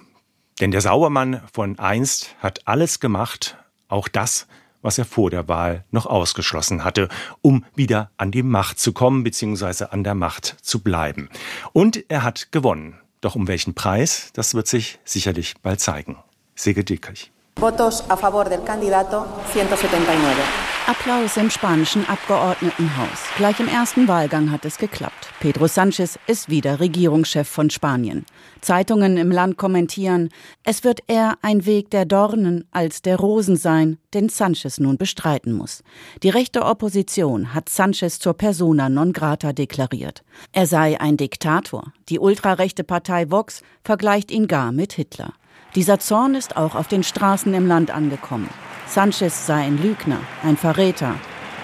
Denn 0.60 0.72
der 0.72 0.82
Sauermann 0.82 1.42
von 1.52 1.80
einst 1.80 2.36
hat 2.40 2.68
alles 2.68 3.00
gemacht, 3.00 3.58
auch 3.88 4.08
das, 4.08 4.48
was 4.82 5.00
er 5.00 5.06
vor 5.06 5.32
der 5.32 5.48
Wahl 5.48 5.84
noch 5.90 6.06
ausgeschlossen 6.06 6.84
hatte, 6.84 7.10
um 7.42 7.66
wieder 7.76 8.12
an 8.18 8.32
die 8.32 8.44
Macht 8.44 8.80
zu 8.80 8.94
kommen 8.94 9.24
bzw. 9.24 9.86
an 9.86 10.04
der 10.04 10.14
Macht 10.14 10.58
zu 10.62 10.84
bleiben. 10.84 11.30
Und 11.74 12.06
er 12.08 12.24
hat 12.24 12.52
gewonnen. 12.52 13.00
Doch 13.22 13.36
um 13.36 13.48
welchen 13.48 13.74
Preis, 13.74 14.30
das 14.34 14.54
wird 14.54 14.68
sich 14.68 15.00
sicherlich 15.04 15.56
bald 15.64 15.80
zeigen. 15.80 16.18
Sege 16.54 16.84
Dietrich. 16.84 17.32
Votos 17.56 18.04
a 18.10 18.16
favor 18.16 18.46
del 18.46 18.60
candidato 18.60 19.26
179. 19.54 20.65
Applaus 20.88 21.36
im 21.38 21.50
spanischen 21.50 22.08
Abgeordnetenhaus. 22.08 23.24
Gleich 23.38 23.60
im 23.60 23.68
ersten 23.68 24.08
Wahlgang 24.08 24.52
hat 24.52 24.66
es 24.66 24.78
geklappt. 24.78 25.30
Pedro 25.40 25.66
Sánchez 25.66 26.20
ist 26.28 26.48
wieder 26.48 26.80
Regierungschef 26.80 27.48
von 27.48 27.72
Spanien. 27.72 28.24
Zeitungen 28.62 29.18
im 29.18 29.32
Land 29.32 29.58
kommentieren, 29.58 30.30
es 30.64 30.84
wird 30.84 31.00
eher 31.08 31.40
ein 31.42 31.66
Weg 31.66 31.90
der 31.90 32.06
Dornen 32.06 32.68
als 32.70 33.02
der 33.02 33.18
Rosen 33.18 33.56
sein, 33.56 33.98
den 34.14 34.30
Sánchez 34.30 34.80
nun 34.80 34.98
bestreiten 34.98 35.54
muss. 35.54 35.82
Die 36.22 36.30
rechte 36.30 36.64
Opposition 36.64 37.56
hat 37.56 37.70
Sánchez 37.70 38.20
zur 38.20 38.36
persona 38.36 38.88
non 38.88 39.12
grata 39.12 39.54
deklariert. 39.54 40.24
Er 40.52 40.68
sei 40.68 41.02
ein 41.02 41.18
Diktator. 41.18 41.94
Die 42.10 42.20
ultrarechte 42.20 42.84
Partei 42.84 43.32
Vox 43.32 43.64
vergleicht 43.84 44.30
ihn 44.30 44.48
gar 44.48 44.72
mit 44.72 44.94
Hitler. 44.94 45.34
Dieser 45.74 45.98
Zorn 45.98 46.36
ist 46.36 46.58
auch 46.58 46.76
auf 46.76 46.88
den 46.88 47.02
Straßen 47.02 47.56
im 47.56 47.66
Land 47.66 47.90
angekommen. 47.90 48.50
Sanchez 48.96 49.46
sei 49.46 49.56
ein 49.56 49.78
Lügner, 49.78 50.22
ein 50.42 50.56
Verräter 50.56 51.16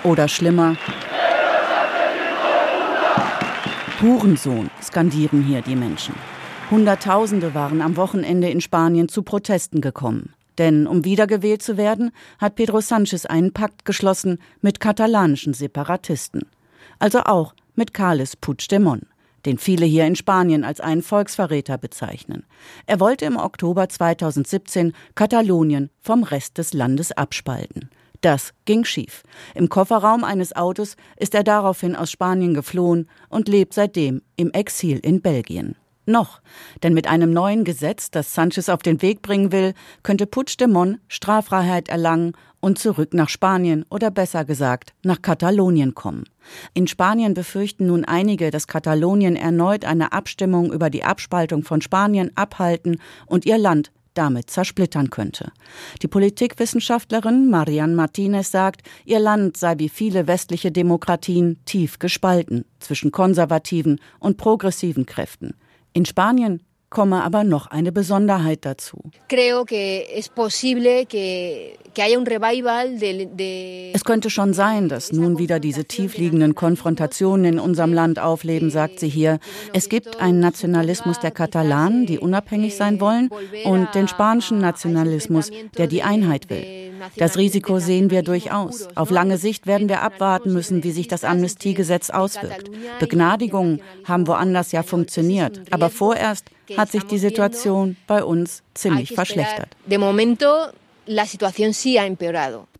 oder 0.04 0.28
schlimmer. 0.28 0.76
Hurensohn 4.02 4.70
skandieren 4.84 5.42
hier 5.42 5.62
die 5.62 5.78
Menschen. 5.78 6.14
Hunderttausende 6.70 7.56
waren 7.56 7.82
am 7.82 7.96
Wochenende 7.96 8.50
in 8.50 8.60
Spanien 8.60 9.08
zu 9.08 9.24
Protesten 9.24 9.80
gekommen. 9.80 10.34
Denn 10.58 10.86
um 10.86 11.06
wiedergewählt 11.06 11.64
zu 11.64 11.78
werden, 11.78 12.12
hat 12.38 12.56
Pedro 12.56 12.82
Sanchez 12.82 13.26
einen 13.26 13.54
Pakt 13.54 13.86
geschlossen 13.86 14.38
mit 14.60 14.82
katalanischen 14.82 15.54
Separatisten. 15.54 16.42
Also 17.00 17.22
auch 17.22 17.54
mit 17.76 17.94
Carles 17.94 18.36
Puigdemont 18.36 19.06
den 19.46 19.58
viele 19.58 19.86
hier 19.86 20.06
in 20.06 20.16
Spanien 20.16 20.64
als 20.64 20.80
einen 20.80 21.02
Volksverräter 21.02 21.78
bezeichnen. 21.78 22.46
Er 22.86 23.00
wollte 23.00 23.26
im 23.26 23.38
Oktober 23.38 23.90
2017 23.90 24.94
Katalonien 25.16 25.90
vom 26.00 26.24
Rest 26.24 26.58
des 26.58 26.74
Landes 26.74 27.12
abspalten. 27.12 27.90
Das 28.22 28.54
ging 28.66 28.86
schief. 28.86 29.24
Im 29.56 29.68
Kofferraum 29.68 30.24
eines 30.24 30.56
Autos 30.56 30.96
ist 31.18 31.34
er 31.34 31.44
daraufhin 31.44 31.96
aus 31.96 32.12
Spanien 32.12 32.54
geflohen 32.54 33.10
und 33.30 33.48
lebt 33.48 33.74
seitdem 33.74 34.22
im 34.36 34.52
Exil 34.52 35.00
in 35.00 35.22
Belgien. 35.22 35.76
Noch, 36.12 36.42
denn 36.84 36.94
mit 36.94 37.08
einem 37.08 37.32
neuen 37.32 37.64
Gesetz, 37.64 38.12
das 38.12 38.34
Sanchez 38.34 38.70
auf 38.70 38.82
den 38.82 39.02
Weg 39.02 39.22
bringen 39.22 39.52
will, 39.52 39.74
könnte 40.04 40.28
Puigdemont 40.28 41.00
Straffreiheit 41.08 41.88
erlangen 41.88 42.34
und 42.60 42.78
zurück 42.78 43.14
nach 43.14 43.30
Spanien 43.30 43.86
oder 43.90 44.12
besser 44.12 44.46
gesagt 44.46 44.94
nach 45.04 45.22
Katalonien 45.22 45.96
kommen. 45.96 46.26
In 46.74 46.88
Spanien 46.88 47.34
befürchten 47.34 47.88
nun 47.88 48.06
einige, 48.06 48.52
dass 48.52 48.68
Katalonien 48.68 49.36
erneut 49.36 49.86
eine 49.86 50.12
Abstimmung 50.12 50.72
über 50.72 50.90
die 50.90 51.04
Abspaltung 51.04 51.64
von 51.64 51.82
Spanien 51.82 52.32
abhalten 52.36 53.00
und 53.26 53.46
ihr 53.46 53.58
Land 53.58 53.92
damit 54.14 54.50
zersplittern 54.50 55.10
könnte. 55.10 55.52
Die 56.02 56.10
Politikwissenschaftlerin 56.10 57.50
Marianne 57.50 57.96
Martinez 57.96 58.52
sagt, 58.52 58.82
ihr 59.06 59.20
Land 59.20 59.56
sei 59.56 59.76
wie 59.78 59.88
viele 59.88 60.28
westliche 60.28 60.72
Demokratien 60.72 61.60
tief 61.64 62.00
gespalten 62.00 62.66
zwischen 62.80 63.12
konservativen 63.12 64.02
und 64.20 64.38
progressiven 64.38 65.06
Kräften. 65.06 65.54
In 65.94 66.06
Spanien 66.06 66.62
komme 66.92 67.24
aber 67.24 67.44
noch 67.44 67.68
eine 67.68 67.92
Besonderheit 67.92 68.60
dazu. 68.66 69.00
Es 73.94 74.04
könnte 74.06 74.30
schon 74.30 74.54
sein, 74.54 74.90
dass 74.90 75.12
nun 75.12 75.40
wieder 75.40 75.60
diese 75.60 75.86
tiefliegenden 75.86 76.54
Konfrontationen 76.54 77.46
in 77.54 77.60
unserem 77.60 77.94
Land 77.94 78.20
aufleben, 78.20 78.70
sagt 78.70 79.00
sie 79.00 79.08
hier. 79.08 79.40
Es 79.74 79.90
gibt 79.90 80.20
einen 80.20 80.42
Nationalismus 80.42 81.20
der 81.20 81.32
Katalanen, 81.32 82.06
die 82.06 82.20
unabhängig 82.20 82.76
sein 82.76 83.00
wollen, 83.00 83.30
und 83.64 83.96
den 83.96 84.10
spanischen 84.10 84.60
Nationalismus, 84.60 85.50
der 85.78 85.88
die 85.88 86.04
Einheit 86.04 86.50
will. 86.50 86.92
Das 87.16 87.38
Risiko 87.38 87.80
sehen 87.80 88.12
wir 88.12 88.22
durchaus. 88.22 88.88
Auf 88.96 89.10
lange 89.12 89.38
Sicht 89.38 89.66
werden 89.66 89.88
wir 89.88 90.02
abwarten 90.02 90.52
müssen, 90.54 90.84
wie 90.84 90.92
sich 90.92 91.08
das 91.08 91.24
Amnestiegesetz 91.24 92.10
auswirkt. 92.10 92.70
Begnadigungen 93.00 93.82
haben 94.04 94.28
woanders 94.28 94.74
ja 94.74 94.84
funktioniert. 94.84 95.62
Aber 95.72 95.90
vorerst 95.90 96.46
hat 96.78 96.92
sich 96.92 97.04
die 97.04 97.18
Situation 97.18 97.98
bei 98.08 98.24
uns 98.24 98.64
ziemlich 98.74 99.14
verschlechtert. 99.14 99.70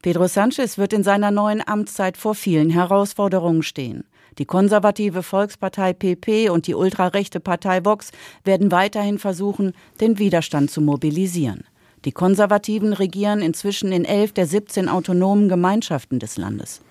Pedro 0.02 0.28
Sanchez 0.28 0.78
wird 0.78 0.94
in 0.94 1.04
seiner 1.04 1.32
neuen 1.32 1.66
Amtszeit 1.66 2.18
vor 2.18 2.36
vielen 2.36 2.70
Herausforderungen 2.70 3.64
stehen. 3.64 4.04
Die 4.38 4.46
konservative 4.46 5.24
Volkspartei 5.24 5.94
PP 5.94 6.50
und 6.50 6.66
die 6.68 6.76
ultrarechte 6.76 7.40
Partei 7.40 7.84
Vox 7.84 8.12
werden 8.44 8.72
weiterhin 8.72 9.20
versuchen, 9.20 9.74
den 10.00 10.20
Widerstand 10.20 10.72
zu 10.72 10.82
mobilisieren. 10.82 11.66
Die 12.06 12.12
Konservativen 12.12 12.94
regieren 12.94 13.42
inzwischen 13.42 13.92
in 13.92 14.06
elf 14.06 14.32
der 14.32 14.48
17 14.48 14.90
autonomen 14.90 15.50
Gemeinschaften 15.50 16.18
des 16.18 16.38
Landes. 16.38 16.82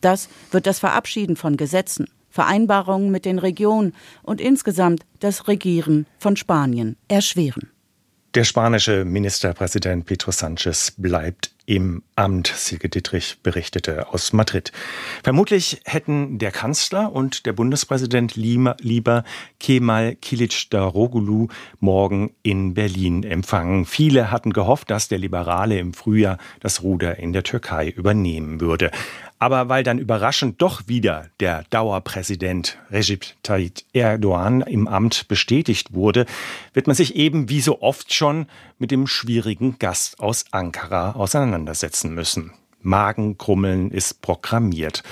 Das 0.00 0.28
wird 0.50 0.66
das 0.66 0.78
Verabschieden 0.78 1.36
von 1.36 1.56
Gesetzen, 1.56 2.06
Vereinbarungen 2.30 3.10
mit 3.10 3.24
den 3.24 3.38
Regionen 3.38 3.94
und 4.22 4.40
insgesamt 4.40 5.04
das 5.18 5.48
Regieren 5.48 6.06
von 6.18 6.36
Spanien 6.36 6.96
erschweren. 7.08 7.70
Der 8.34 8.44
spanische 8.44 9.04
Ministerpräsident 9.04 10.06
Pedro 10.06 10.30
Sanchez 10.30 10.92
bleibt 10.96 11.50
im 11.66 12.04
Amt, 12.14 12.46
Silke 12.46 12.88
Dittrich 12.88 13.38
berichtete 13.42 14.12
aus 14.12 14.32
Madrid. 14.32 14.70
Vermutlich 15.24 15.80
hätten 15.84 16.38
der 16.38 16.52
Kanzler 16.52 17.12
und 17.12 17.44
der 17.44 17.52
Bundespräsident 17.52 18.36
lieber 18.36 19.24
Kemal 19.58 20.14
Kilicdaroglu 20.14 21.48
morgen 21.80 22.32
in 22.44 22.74
Berlin 22.74 23.24
empfangen. 23.24 23.84
Viele 23.84 24.30
hatten 24.30 24.52
gehofft, 24.52 24.90
dass 24.90 25.08
der 25.08 25.18
Liberale 25.18 25.80
im 25.80 25.92
Frühjahr 25.92 26.38
das 26.60 26.84
Ruder 26.84 27.18
in 27.18 27.32
der 27.32 27.42
Türkei 27.42 27.88
übernehmen 27.88 28.60
würde. 28.60 28.92
Aber 29.40 29.70
weil 29.70 29.82
dann 29.82 29.98
überraschend 29.98 30.60
doch 30.60 30.86
wieder 30.86 31.28
der 31.40 31.64
Dauerpräsident 31.70 32.78
Recep 32.90 33.24
Tayyip 33.42 33.80
Erdogan 33.94 34.60
im 34.60 34.86
Amt 34.86 35.28
bestätigt 35.28 35.94
wurde, 35.94 36.26
wird 36.74 36.86
man 36.86 36.94
sich 36.94 37.16
eben 37.16 37.48
wie 37.48 37.62
so 37.62 37.80
oft 37.80 38.12
schon 38.12 38.46
mit 38.78 38.90
dem 38.90 39.06
schwierigen 39.06 39.78
Gast 39.78 40.20
aus 40.20 40.44
Ankara 40.50 41.12
auseinandersetzen 41.12 42.14
müssen. 42.14 42.52
Magenkrummeln 42.82 43.90
ist 43.90 44.20
programmiert. 44.20 45.02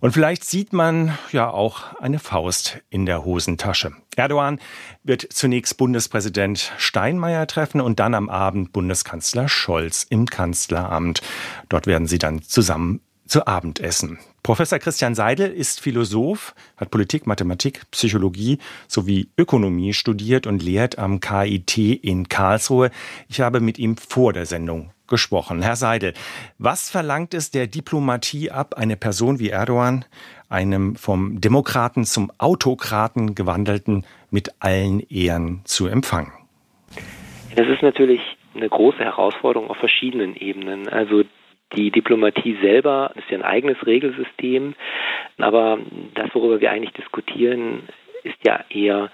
Und 0.00 0.12
vielleicht 0.12 0.44
sieht 0.44 0.72
man 0.72 1.18
ja 1.30 1.50
auch 1.50 1.94
eine 2.00 2.18
Faust 2.18 2.78
in 2.88 3.04
der 3.04 3.24
Hosentasche. 3.24 3.92
Erdogan 4.16 4.60
wird 5.02 5.26
zunächst 5.30 5.76
Bundespräsident 5.76 6.72
Steinmeier 6.78 7.46
treffen 7.46 7.82
und 7.82 8.00
dann 8.00 8.14
am 8.14 8.30
Abend 8.30 8.72
Bundeskanzler 8.72 9.48
Scholz 9.48 10.06
im 10.08 10.24
Kanzleramt. 10.24 11.20
Dort 11.68 11.86
werden 11.86 12.06
sie 12.06 12.18
dann 12.18 12.42
zusammen 12.42 13.00
zu 13.26 13.46
Abendessen. 13.46 14.18
Professor 14.42 14.78
Christian 14.78 15.14
Seidel 15.14 15.50
ist 15.50 15.80
Philosoph, 15.80 16.54
hat 16.76 16.90
Politik, 16.90 17.26
Mathematik, 17.26 17.90
Psychologie 17.90 18.58
sowie 18.88 19.28
Ökonomie 19.38 19.94
studiert 19.94 20.46
und 20.46 20.62
lehrt 20.62 20.98
am 20.98 21.20
KIT 21.20 21.78
in 21.78 22.28
Karlsruhe. 22.28 22.90
Ich 23.28 23.40
habe 23.40 23.60
mit 23.60 23.78
ihm 23.78 23.96
vor 23.96 24.32
der 24.32 24.44
Sendung 24.46 24.90
gesprochen. 25.08 25.62
Herr 25.62 25.76
Seidel, 25.76 26.14
was 26.58 26.90
verlangt 26.90 27.34
es 27.34 27.50
der 27.50 27.66
Diplomatie 27.66 28.50
ab, 28.50 28.74
eine 28.76 28.96
Person 28.96 29.38
wie 29.38 29.50
Erdogan, 29.50 30.04
einem 30.48 30.96
vom 30.96 31.40
Demokraten 31.40 32.04
zum 32.04 32.30
Autokraten 32.38 33.34
gewandelten, 33.34 34.04
mit 34.30 34.50
allen 34.60 35.00
Ehren 35.00 35.60
zu 35.64 35.86
empfangen? 35.86 36.32
Das 37.56 37.66
ist 37.68 37.82
natürlich 37.82 38.20
eine 38.54 38.68
große 38.68 38.98
Herausforderung 38.98 39.70
auf 39.70 39.76
verschiedenen 39.76 40.36
Ebenen. 40.36 40.88
Also 40.88 41.24
die 41.76 41.90
Diplomatie 41.90 42.56
selber 42.62 43.12
ist 43.16 43.30
ja 43.30 43.38
ein 43.38 43.44
eigenes 43.44 43.84
Regelsystem, 43.86 44.74
aber 45.38 45.78
das, 46.14 46.34
worüber 46.34 46.60
wir 46.60 46.70
eigentlich 46.70 46.92
diskutieren, 46.92 47.88
ist 48.24 48.38
ja 48.46 48.64
eher 48.70 49.10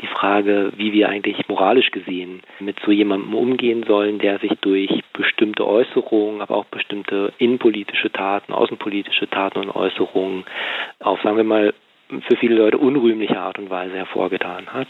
die 0.00 0.06
Frage, 0.06 0.72
wie 0.76 0.92
wir 0.92 1.08
eigentlich 1.08 1.48
moralisch 1.48 1.90
gesehen 1.90 2.42
mit 2.60 2.80
so 2.84 2.90
jemandem 2.90 3.34
umgehen 3.34 3.84
sollen, 3.86 4.18
der 4.18 4.38
sich 4.38 4.52
durch 4.62 4.90
bestimmte 5.12 5.66
Äußerungen, 5.66 6.40
aber 6.40 6.56
auch 6.56 6.64
bestimmte 6.64 7.32
innenpolitische 7.38 8.10
Taten, 8.10 8.52
außenpolitische 8.52 9.28
Taten 9.28 9.58
und 9.58 9.70
Äußerungen 9.70 10.44
auf, 11.00 11.20
sagen 11.22 11.36
wir 11.36 11.44
mal, 11.44 11.74
für 12.08 12.36
viele 12.36 12.56
Leute 12.56 12.78
unrühmliche 12.78 13.38
Art 13.38 13.58
und 13.58 13.70
Weise 13.70 13.96
hervorgetan 13.96 14.72
hat. 14.72 14.88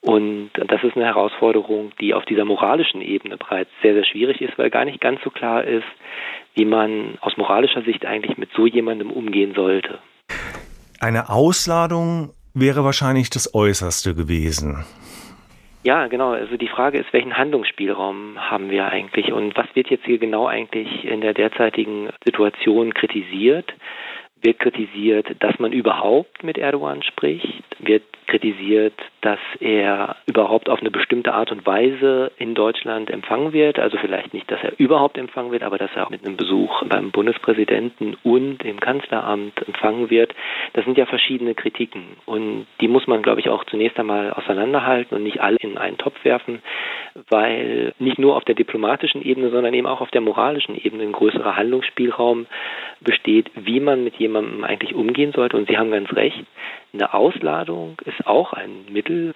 Und 0.00 0.50
das 0.54 0.82
ist 0.84 0.96
eine 0.96 1.06
Herausforderung, 1.06 1.92
die 2.00 2.14
auf 2.14 2.24
dieser 2.24 2.44
moralischen 2.44 3.00
Ebene 3.02 3.36
bereits 3.36 3.70
sehr, 3.82 3.94
sehr 3.94 4.04
schwierig 4.04 4.40
ist, 4.40 4.56
weil 4.56 4.70
gar 4.70 4.84
nicht 4.84 5.00
ganz 5.00 5.20
so 5.24 5.30
klar 5.30 5.64
ist, 5.64 5.86
wie 6.54 6.64
man 6.64 7.18
aus 7.20 7.36
moralischer 7.36 7.82
Sicht 7.82 8.06
eigentlich 8.06 8.38
mit 8.38 8.50
so 8.54 8.66
jemandem 8.66 9.10
umgehen 9.10 9.54
sollte. 9.54 9.98
Eine 11.00 11.30
Ausladung 11.30 12.30
wäre 12.54 12.84
wahrscheinlich 12.84 13.30
das 13.30 13.54
Äußerste 13.54 14.14
gewesen. 14.14 14.84
Ja, 15.84 16.08
genau. 16.08 16.32
Also 16.32 16.56
die 16.56 16.68
Frage 16.68 16.98
ist, 16.98 17.12
welchen 17.12 17.36
Handlungsspielraum 17.36 18.36
haben 18.38 18.70
wir 18.70 18.86
eigentlich 18.88 19.32
und 19.32 19.56
was 19.56 19.66
wird 19.74 19.88
jetzt 19.90 20.04
hier 20.04 20.18
genau 20.18 20.46
eigentlich 20.46 21.04
in 21.04 21.20
der 21.20 21.34
derzeitigen 21.34 22.10
Situation 22.24 22.94
kritisiert? 22.94 23.72
Wird 24.40 24.60
kritisiert, 24.60 25.26
dass 25.40 25.58
man 25.58 25.72
überhaupt 25.72 26.44
mit 26.44 26.58
Erdogan 26.58 27.02
spricht? 27.02 27.64
Wird 27.80 28.04
kritisiert, 28.28 28.94
dass 29.22 29.40
er 29.58 30.16
überhaupt 30.26 30.68
auf 30.68 30.80
eine 30.80 30.92
bestimmte 30.92 31.34
Art 31.34 31.50
und 31.50 31.66
Weise 31.66 32.30
in 32.38 32.54
Deutschland 32.54 33.10
empfangen 33.10 33.52
wird. 33.52 33.80
Also 33.80 33.96
vielleicht 33.96 34.32
nicht, 34.34 34.48
dass 34.50 34.62
er 34.62 34.78
überhaupt 34.78 35.18
empfangen 35.18 35.50
wird, 35.50 35.64
aber 35.64 35.78
dass 35.78 35.90
er 35.96 36.06
auch 36.06 36.10
mit 36.10 36.24
einem 36.24 36.36
Besuch 36.36 36.84
beim 36.84 37.10
Bundespräsidenten 37.10 38.16
und 38.22 38.62
im 38.64 38.78
Kanzleramt 38.78 39.66
empfangen 39.66 40.10
wird. 40.10 40.34
Das 40.74 40.84
sind 40.84 40.96
ja 40.96 41.06
verschiedene 41.06 41.54
Kritiken. 41.54 42.04
Und 42.26 42.66
die 42.80 42.88
muss 42.88 43.08
man, 43.08 43.22
glaube 43.22 43.40
ich, 43.40 43.48
auch 43.48 43.64
zunächst 43.64 43.98
einmal 43.98 44.32
auseinanderhalten 44.32 45.16
und 45.16 45.24
nicht 45.24 45.40
alle 45.40 45.56
in 45.60 45.78
einen 45.78 45.98
Topf 45.98 46.22
werfen, 46.24 46.62
weil 47.28 47.92
nicht 47.98 48.18
nur 48.18 48.36
auf 48.36 48.44
der 48.44 48.54
diplomatischen 48.54 49.22
Ebene, 49.22 49.50
sondern 49.50 49.74
eben 49.74 49.86
auch 49.86 50.00
auf 50.00 50.10
der 50.10 50.20
moralischen 50.20 50.76
Ebene 50.76 51.02
ein 51.02 51.12
größerer 51.12 51.56
Handlungsspielraum 51.56 52.46
besteht, 53.00 53.50
wie 53.54 53.80
man 53.80 54.04
mit 54.04 54.16
jemandem 54.16 54.27
eigentlich 54.36 54.94
umgehen 54.94 55.32
sollte. 55.34 55.56
Und 55.56 55.68
Sie 55.68 55.76
haben 55.76 55.90
ganz 55.90 56.12
recht, 56.12 56.44
eine 56.92 57.12
Ausladung 57.12 57.96
ist 58.04 58.26
auch 58.26 58.52
ein 58.52 58.86
Mittel. 58.90 59.34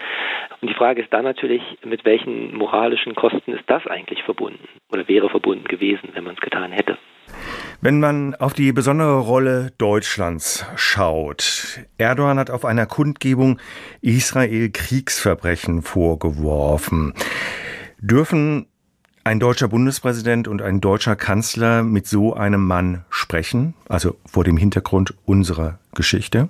Und 0.61 0.68
die 0.68 0.74
Frage 0.74 1.02
ist 1.02 1.12
dann 1.12 1.24
natürlich, 1.24 1.62
mit 1.85 2.05
welchen 2.05 2.57
moralischen 2.57 3.14
Kosten 3.14 3.52
ist 3.52 3.64
das 3.66 3.87
eigentlich 3.87 4.22
verbunden 4.22 4.68
oder 4.90 5.07
wäre 5.09 5.28
verbunden 5.28 5.64
gewesen, 5.64 6.11
wenn 6.14 6.24
man 6.24 6.35
es 6.35 6.40
getan 6.40 6.72
hätte. 6.72 6.96
Wenn 7.81 7.98
man 7.98 8.35
auf 8.37 8.52
die 8.52 8.72
besondere 8.72 9.18
Rolle 9.18 9.72
Deutschlands 9.78 10.66
schaut, 10.76 11.81
Erdogan 11.98 12.38
hat 12.38 12.50
auf 12.50 12.64
einer 12.64 12.87
Kundgebung 12.87 13.59
Israel 14.00 14.70
Kriegsverbrechen 14.70 15.83
vorgeworfen. 15.83 17.12
Dürfen 17.98 18.66
ein 19.24 19.38
deutscher 19.38 19.68
Bundespräsident 19.68 20.48
und 20.48 20.62
ein 20.62 20.80
deutscher 20.80 21.16
Kanzler 21.16 21.82
mit 21.82 22.06
so 22.06 22.35
einem 22.35 22.66
Mann 22.66 23.04
sprechen, 23.11 23.74
also 23.88 24.16
vor 24.26 24.44
dem 24.44 24.56
Hintergrund 24.56 25.14
unserer 25.26 25.78
Geschichte? 25.94 26.48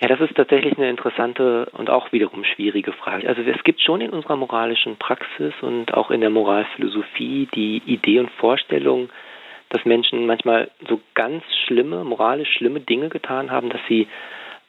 Ja, 0.00 0.06
das 0.06 0.20
ist 0.20 0.36
tatsächlich 0.36 0.78
eine 0.78 0.88
interessante 0.88 1.66
und 1.72 1.90
auch 1.90 2.12
wiederum 2.12 2.44
schwierige 2.44 2.92
Frage. 2.92 3.28
Also 3.28 3.42
es 3.42 3.62
gibt 3.64 3.80
schon 3.80 4.00
in 4.00 4.10
unserer 4.10 4.36
moralischen 4.36 4.96
Praxis 4.96 5.52
und 5.60 5.92
auch 5.92 6.10
in 6.10 6.20
der 6.20 6.30
Moralphilosophie 6.30 7.48
die 7.52 7.82
Idee 7.84 8.20
und 8.20 8.30
Vorstellung, 8.30 9.10
dass 9.70 9.84
Menschen 9.84 10.24
manchmal 10.26 10.70
so 10.88 11.00
ganz 11.14 11.42
schlimme, 11.66 12.04
moralisch 12.04 12.48
schlimme 12.56 12.80
Dinge 12.80 13.08
getan 13.08 13.50
haben, 13.50 13.70
dass 13.70 13.80
sie 13.88 14.06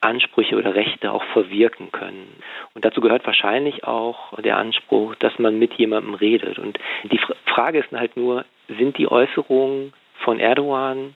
Ansprüche 0.01 0.55
oder 0.55 0.75
Rechte 0.75 1.11
auch 1.11 1.23
verwirken 1.33 1.91
können. 1.91 2.41
Und 2.73 2.85
dazu 2.85 3.01
gehört 3.01 3.25
wahrscheinlich 3.25 3.83
auch 3.83 4.39
der 4.41 4.57
Anspruch, 4.57 5.15
dass 5.15 5.37
man 5.39 5.59
mit 5.59 5.73
jemandem 5.73 6.13
redet. 6.13 6.57
Und 6.57 6.79
die 7.03 7.19
Frage 7.45 7.79
ist 7.79 7.91
halt 7.91 8.15
nur, 8.15 8.45
sind 8.67 8.97
die 8.97 9.11
Äußerungen 9.11 9.93
von 10.23 10.39
Erdogan, 10.39 11.15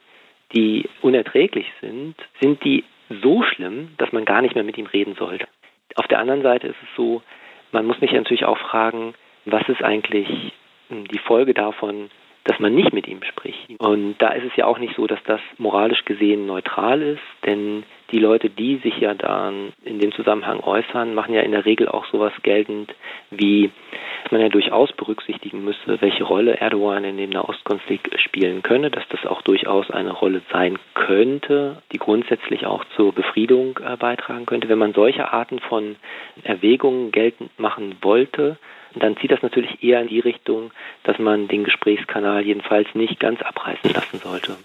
die 0.54 0.90
unerträglich 1.02 1.68
sind, 1.82 2.16
sind 2.42 2.64
die 2.64 2.84
so 3.22 3.44
schlimm, 3.44 3.96
dass 3.98 4.12
man 4.12 4.26
gar 4.26 4.42
nicht 4.42 4.56
mehr 4.56 4.64
mit 4.64 4.78
ihm 4.78 4.86
reden 4.86 5.16
sollte. 5.16 5.48
Auf 5.96 6.08
der 6.08 6.20
anderen 6.20 6.42
Seite 6.42 6.68
ist 6.68 6.82
es 6.82 6.96
so, 6.96 7.22
man 7.72 7.86
muss 7.86 8.00
sich 8.00 8.12
natürlich 8.12 8.46
auch 8.46 8.58
fragen, 8.58 9.14
was 9.46 9.68
ist 9.68 9.84
eigentlich 9.84 10.54
die 10.90 11.20
Folge 11.20 11.54
davon, 11.54 12.10
dass 12.46 12.60
man 12.60 12.76
nicht 12.76 12.94
mit 12.94 13.08
ihm 13.08 13.24
spricht. 13.24 13.80
Und 13.80 14.16
da 14.18 14.30
ist 14.30 14.46
es 14.46 14.56
ja 14.56 14.66
auch 14.66 14.78
nicht 14.78 14.96
so, 14.96 15.08
dass 15.08 15.24
das 15.24 15.40
moralisch 15.58 16.04
gesehen 16.06 16.46
neutral 16.46 17.02
ist, 17.02 17.22
denn 17.46 17.84
die 18.12 18.20
Leute, 18.20 18.50
die 18.50 18.78
sich 18.78 19.00
ja 19.00 19.14
dann 19.14 19.74
in 19.84 20.00
dem 20.00 20.12
Zusammenhang 20.12 20.60
äußern, 20.60 21.16
machen 21.16 21.34
ja 21.34 21.42
in 21.42 21.52
der 21.52 21.66
Regel 21.66 21.88
auch 21.88 22.06
sowas 22.06 22.34
geltend 22.44 22.94
wie, 23.32 23.72
dass 24.24 24.32
man 24.32 24.42
ja 24.42 24.50
durchaus 24.50 24.92
berücksichtigen 24.94 25.64
müsse, 25.64 26.00
welche 26.00 26.24
Rolle 26.24 26.58
Erdogan 26.58 27.06
in 27.06 27.18
dem 27.18 27.32
Nahostkonflikt 27.32 28.20
spielen 28.20 28.62
könne, 28.62 28.92
dass 28.92 29.08
das 29.10 29.26
auch 29.26 29.42
durchaus 29.42 29.90
eine 29.90 30.12
Rolle 30.12 30.42
sein 30.52 30.78
könnte, 30.94 31.82
die 31.92 31.98
grundsätzlich 31.98 32.66
auch 32.66 32.86
zur 32.96 33.14
Befriedung 33.14 33.80
äh, 33.84 33.98
beitragen 33.98 34.46
könnte. 34.46 34.70
Wenn 34.70 34.80
man 34.80 34.94
solche 34.94 35.34
Arten 35.34 35.60
von 35.60 35.96
Erwägungen 36.44 37.12
geltend 37.12 37.58
machen 37.58 37.96
wollte, 38.02 38.58
dann 38.96 39.18
zieht 39.18 39.32
das 39.32 39.42
natürlich 39.42 39.84
eher 39.84 40.02
in 40.02 40.08
die 40.08 40.20
Richtung, 40.20 40.72
dass 41.04 41.20
man 41.20 41.48
den 41.48 41.64
Gesprächskanal 41.64 42.46
jedenfalls 42.46 42.88
nicht 42.94 43.20
ganz 43.20 43.42
abreißen 43.42 43.92
lassen 43.94 44.20
sollte. 44.20 44.56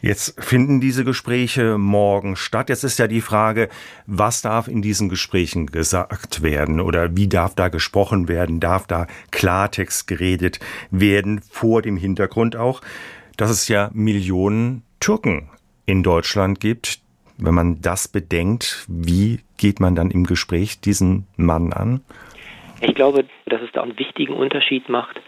Jetzt 0.00 0.42
finden 0.42 0.80
diese 0.80 1.04
Gespräche 1.04 1.78
morgen 1.78 2.36
statt. 2.36 2.68
Jetzt 2.68 2.84
ist 2.84 2.98
ja 2.98 3.06
die 3.06 3.20
Frage, 3.20 3.68
was 4.06 4.42
darf 4.42 4.68
in 4.68 4.82
diesen 4.82 5.08
Gesprächen 5.08 5.66
gesagt 5.66 6.42
werden 6.42 6.80
oder 6.80 7.16
wie 7.16 7.28
darf 7.28 7.54
da 7.54 7.68
gesprochen 7.68 8.28
werden? 8.28 8.60
Darf 8.60 8.86
da 8.86 9.06
Klartext 9.30 10.06
geredet 10.06 10.60
werden 10.90 11.40
vor 11.40 11.82
dem 11.82 11.96
Hintergrund 11.96 12.56
auch, 12.56 12.80
dass 13.36 13.50
es 13.50 13.68
ja 13.68 13.90
Millionen 13.92 14.82
Türken 15.00 15.50
in 15.86 16.02
Deutschland 16.02 16.60
gibt, 16.60 17.00
Wenn 17.36 17.54
man 17.54 17.80
das 17.80 18.06
bedenkt, 18.06 18.86
wie 18.88 19.40
geht 19.56 19.80
man 19.80 19.96
dann 19.96 20.12
im 20.12 20.24
Gespräch 20.24 20.80
diesen 20.80 21.26
Mann 21.36 21.72
an? 21.72 22.00
Ich 22.86 22.94
glaube, 22.94 23.24
dass 23.46 23.62
es 23.62 23.72
da 23.72 23.82
einen 23.82 23.98
wichtigen 23.98 24.34
Unterschied 24.34 24.90
macht, 24.90 25.18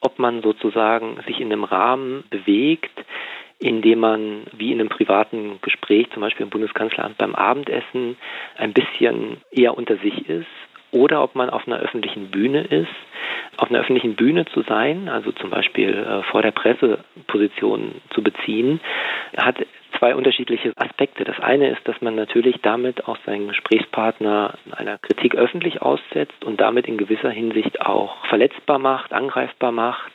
ob 0.00 0.20
man 0.20 0.42
sozusagen 0.42 1.18
sich 1.26 1.40
in 1.40 1.52
einem 1.52 1.64
Rahmen 1.64 2.22
bewegt, 2.30 2.92
indem 3.58 3.98
man 3.98 4.42
wie 4.52 4.70
in 4.70 4.78
einem 4.78 4.88
privaten 4.88 5.58
Gespräch, 5.60 6.08
zum 6.12 6.22
Beispiel 6.22 6.44
im 6.44 6.50
Bundeskanzleramt 6.50 7.18
beim 7.18 7.34
Abendessen, 7.34 8.16
ein 8.56 8.72
bisschen 8.72 9.38
eher 9.50 9.76
unter 9.76 9.96
sich 9.96 10.28
ist 10.28 10.46
oder 10.92 11.22
ob 11.22 11.34
man 11.34 11.50
auf 11.50 11.66
einer 11.66 11.80
öffentlichen 11.80 12.30
Bühne 12.30 12.62
ist. 12.62 12.88
Auf 13.56 13.70
einer 13.70 13.80
öffentlichen 13.80 14.14
Bühne 14.14 14.46
zu 14.46 14.62
sein, 14.62 15.08
also 15.08 15.32
zum 15.32 15.50
Beispiel 15.50 15.92
äh, 15.92 16.22
vor 16.30 16.42
der 16.42 16.52
Presse 16.52 17.04
Position 17.26 17.96
zu 18.14 18.22
beziehen, 18.22 18.80
hat 19.36 19.56
zwei 20.00 20.16
unterschiedliche 20.16 20.72
Aspekte. 20.76 21.24
Das 21.24 21.38
eine 21.38 21.68
ist, 21.70 21.86
dass 21.86 22.00
man 22.00 22.16
natürlich 22.16 22.56
damit 22.62 23.06
auch 23.06 23.18
seinen 23.26 23.48
Gesprächspartner 23.48 24.54
einer 24.72 24.98
Kritik 24.98 25.36
öffentlich 25.36 25.82
aussetzt 25.82 26.44
und 26.44 26.60
damit 26.60 26.88
in 26.88 26.98
gewisser 26.98 27.30
Hinsicht 27.30 27.82
auch 27.82 28.16
verletzbar 28.26 28.78
macht, 28.78 29.12
angreifbar 29.12 29.70
macht. 29.70 30.10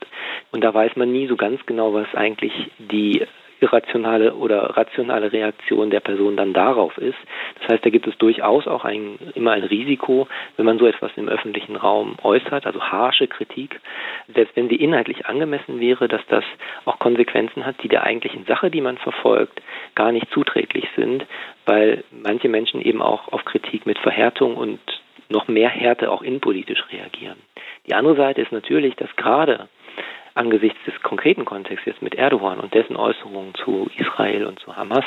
Und 0.51 0.63
da 0.63 0.73
weiß 0.73 0.95
man 0.95 1.11
nie 1.11 1.27
so 1.27 1.37
ganz 1.37 1.65
genau, 1.65 1.93
was 1.93 2.13
eigentlich 2.15 2.71
die 2.79 3.25
irrationale 3.59 4.33
oder 4.35 4.77
rationale 4.77 5.31
Reaktion 5.31 5.89
der 5.89 5.99
Person 5.99 6.37
dann 6.37 6.53
darauf 6.53 6.97
ist. 6.97 7.17
Das 7.59 7.69
heißt, 7.69 7.85
da 7.85 7.89
gibt 7.89 8.07
es 8.07 8.17
durchaus 8.17 8.67
auch 8.67 8.85
ein, 8.85 9.17
immer 9.33 9.51
ein 9.51 9.63
Risiko, 9.63 10.27
wenn 10.57 10.65
man 10.65 10.77
so 10.77 10.85
etwas 10.85 11.11
im 11.15 11.29
öffentlichen 11.29 11.75
Raum 11.75 12.15
äußert, 12.21 12.65
also 12.65 12.81
harsche 12.81 13.27
Kritik, 13.27 13.79
selbst 14.33 14.55
wenn 14.55 14.69
sie 14.69 14.75
inhaltlich 14.75 15.25
angemessen 15.25 15.79
wäre, 15.79 16.07
dass 16.07 16.21
das 16.27 16.43
auch 16.85 16.99
Konsequenzen 16.99 17.65
hat, 17.65 17.81
die 17.83 17.89
der 17.89 18.03
eigentlichen 18.03 18.45
Sache, 18.45 18.69
die 18.69 18.81
man 18.81 18.97
verfolgt, 18.97 19.61
gar 19.95 20.11
nicht 20.11 20.29
zuträglich 20.31 20.87
sind, 20.95 21.25
weil 21.65 22.03
manche 22.11 22.49
Menschen 22.49 22.81
eben 22.81 23.01
auch 23.01 23.31
auf 23.31 23.45
Kritik 23.45 23.85
mit 23.85 23.97
Verhärtung 23.99 24.55
und 24.55 24.79
noch 25.29 25.47
mehr 25.47 25.69
Härte 25.69 26.11
auch 26.11 26.21
innenpolitisch 26.21 26.83
reagieren. 26.91 27.37
Die 27.87 27.93
andere 27.93 28.15
Seite 28.15 28.41
ist 28.41 28.51
natürlich, 28.51 28.95
dass 28.95 29.15
gerade 29.15 29.67
angesichts 30.35 30.77
des 30.85 31.01
konkreten 31.01 31.45
Kontexts 31.45 31.85
jetzt 31.85 32.01
mit 32.01 32.15
Erdogan 32.15 32.59
und 32.59 32.73
dessen 32.73 32.95
Äußerungen 32.95 33.55
zu 33.55 33.89
Israel 33.97 34.45
und 34.45 34.59
zu 34.59 34.75
Hamas 34.75 35.05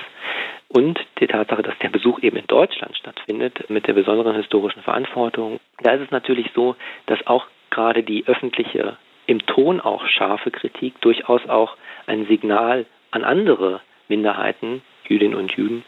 und 0.69 0.99
der 1.21 1.29
Tatsache, 1.29 1.63
dass 1.63 1.79
der 1.79 1.91
Besuch 1.91 2.21
eben 2.21 2.37
in 2.37 2.47
Deutschland 2.47 2.97
stattfindet, 2.97 3.71
mit 3.71 3.87
der 3.87 3.95
besonderen 3.95 4.37
historischen 4.37 4.83
Verantwortung, 4.83 5.61
da 5.83 5.93
ist 5.93 6.03
es 6.03 6.11
natürlich 6.11 6.51
so, 6.55 6.77
dass 7.07 7.27
auch 7.27 7.47
gerade 7.71 8.03
die 8.03 8.27
öffentliche, 8.27 8.97
im 9.27 9.45
Ton 9.47 9.81
auch 9.81 10.07
scharfe 10.07 10.51
Kritik 10.51 11.01
durchaus 11.03 11.47
auch 11.49 11.77
ein 12.07 12.27
Signal 12.27 12.87
an 13.11 13.25
andere 13.25 13.83
Minderheiten, 14.09 14.83
Jüdinnen 15.07 15.35
und 15.35 15.53
Juden, 15.53 15.85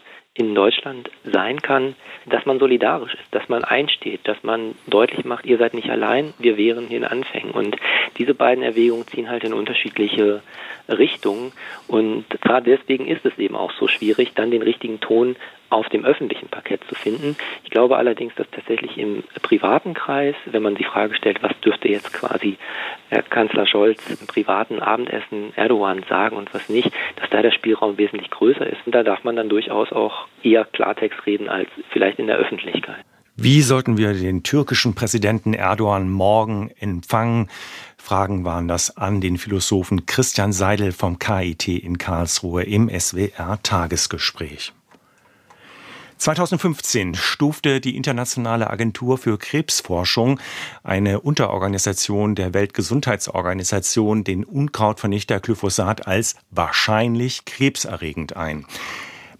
in 0.47 0.55
Deutschland 0.55 1.09
sein 1.23 1.61
kann, 1.61 1.95
dass 2.25 2.45
man 2.45 2.59
solidarisch 2.59 3.13
ist, 3.13 3.23
dass 3.31 3.47
man 3.49 3.63
einsteht, 3.63 4.21
dass 4.23 4.41
man 4.43 4.75
deutlich 4.87 5.25
macht, 5.25 5.45
ihr 5.45 5.57
seid 5.57 5.73
nicht 5.73 5.89
allein, 5.89 6.33
wir 6.39 6.57
wären 6.57 6.87
hier 6.87 6.97
in 6.97 7.05
Anfängen. 7.05 7.51
Und 7.51 7.75
diese 8.17 8.33
beiden 8.33 8.63
Erwägungen 8.63 9.07
ziehen 9.07 9.29
halt 9.29 9.43
in 9.43 9.53
unterschiedliche 9.53 10.41
Richtungen. 10.89 11.51
Und 11.87 12.25
gerade 12.41 12.77
deswegen 12.77 13.07
ist 13.07 13.25
es 13.25 13.37
eben 13.37 13.55
auch 13.55 13.71
so 13.79 13.87
schwierig, 13.87 14.33
dann 14.35 14.51
den 14.51 14.61
richtigen 14.61 14.99
Ton 14.99 15.35
auf 15.71 15.87
dem 15.87 16.03
öffentlichen 16.03 16.49
Parkett 16.49 16.83
zu 16.89 16.95
finden. 16.95 17.37
Ich 17.63 17.69
glaube 17.69 17.95
allerdings, 17.95 18.35
dass 18.35 18.49
tatsächlich 18.51 18.97
im 18.97 19.23
privaten 19.41 19.93
Kreis, 19.93 20.35
wenn 20.45 20.61
man 20.61 20.75
die 20.75 20.83
Frage 20.83 21.15
stellt, 21.15 21.41
was 21.41 21.57
dürfte 21.61 21.87
jetzt 21.87 22.11
quasi 22.11 22.57
Herr 23.09 23.21
Kanzler 23.21 23.65
Scholz 23.65 24.03
im 24.09 24.27
privaten 24.27 24.81
Abendessen 24.81 25.53
Erdogan 25.55 26.03
sagen 26.09 26.35
und 26.35 26.53
was 26.53 26.67
nicht, 26.67 26.91
dass 27.15 27.29
da 27.29 27.41
der 27.41 27.51
Spielraum 27.51 27.97
wesentlich 27.97 28.29
größer 28.29 28.67
ist. 28.67 28.85
Und 28.85 28.93
da 28.93 29.03
darf 29.03 29.23
man 29.23 29.37
dann 29.37 29.47
durchaus 29.47 29.93
auch 29.93 30.27
eher 30.43 30.65
Klartext 30.65 31.25
reden 31.25 31.49
als 31.49 31.69
vielleicht 31.91 32.19
in 32.19 32.27
der 32.27 32.37
Öffentlichkeit. 32.37 33.05
Wie 33.37 33.61
sollten 33.61 33.97
wir 33.97 34.13
den 34.13 34.43
türkischen 34.43 34.93
Präsidenten 34.93 35.53
Erdogan 35.53 36.09
morgen 36.09 36.69
empfangen? 36.79 37.49
Fragen 37.97 38.43
waren 38.43 38.67
das 38.67 38.97
an 38.97 39.21
den 39.21 39.37
Philosophen 39.37 40.05
Christian 40.05 40.51
Seidel 40.51 40.91
vom 40.91 41.17
KIT 41.17 41.67
in 41.67 41.97
Karlsruhe 41.97 42.63
im 42.63 42.89
SWR 42.89 43.59
Tagesgespräch. 43.63 44.73
2015 46.17 47.15
stufte 47.15 47.81
die 47.81 47.95
Internationale 47.97 48.69
Agentur 48.69 49.17
für 49.17 49.39
Krebsforschung, 49.39 50.39
eine 50.83 51.21
Unterorganisation 51.21 52.35
der 52.35 52.53
Weltgesundheitsorganisation, 52.53 54.23
den 54.23 54.43
Unkrautvernichter 54.43 55.39
Glyphosat 55.39 56.05
als 56.05 56.35
wahrscheinlich 56.51 57.45
krebserregend 57.45 58.35
ein. 58.35 58.67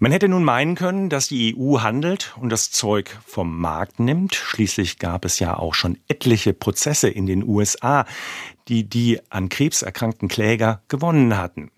Man 0.04 0.12
hätte 0.12 0.28
nun 0.28 0.44
meinen 0.44 0.74
können, 0.74 1.10
dass 1.10 1.28
die 1.28 1.56
EU 1.56 1.82
handelt 1.82 2.34
und 2.42 2.50
das 2.50 2.72
Zeug 2.72 3.20
vom 3.24 3.60
Markt 3.60 4.00
nimmt. 4.00 4.34
Schließlich 4.34 4.98
gab 4.98 5.26
es 5.26 5.38
ja 5.38 5.56
auch 5.56 5.76
schon 5.76 5.96
etliche 6.08 6.54
Prozesse 6.54 7.08
in 7.08 7.28
den 7.28 7.48
USA, 7.48 8.06
die 8.68 8.84
die 8.84 9.20
an 9.30 9.50
Krebs 9.50 9.84
erkrankten 9.84 10.28
Kläger 10.28 10.82
gewonnen 10.88 11.38
hatten. 11.38 11.70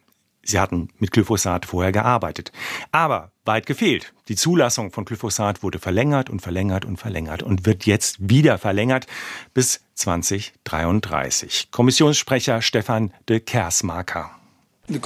Sie 0.42 0.58
hatten 0.58 0.88
mit 1.00 1.12
Glyphosat 1.12 1.66
vorher 1.66 1.92
gearbeitet. 1.92 2.54
Aber 2.94 3.34
weit 3.44 3.66
gefehlt. 3.66 4.14
Die 4.30 4.38
Zulassung 4.38 4.94
von 4.94 5.04
Glyphosat 5.04 5.62
wurde 5.62 5.80
verlängert 5.80 6.30
und 6.30 6.42
verlängert 6.42 6.86
und 6.86 6.96
verlängert 6.96 7.44
und 7.44 7.66
wird 7.66 7.86
jetzt 7.86 8.30
wieder 8.30 8.58
verlängert 8.58 9.06
bis 9.54 9.82
2033. 9.96 11.72
Kommissionssprecher 11.72 12.62
Stefan 12.62 13.12
de 13.28 13.42
Kersmaker. 13.42 14.32
Die 14.90 15.00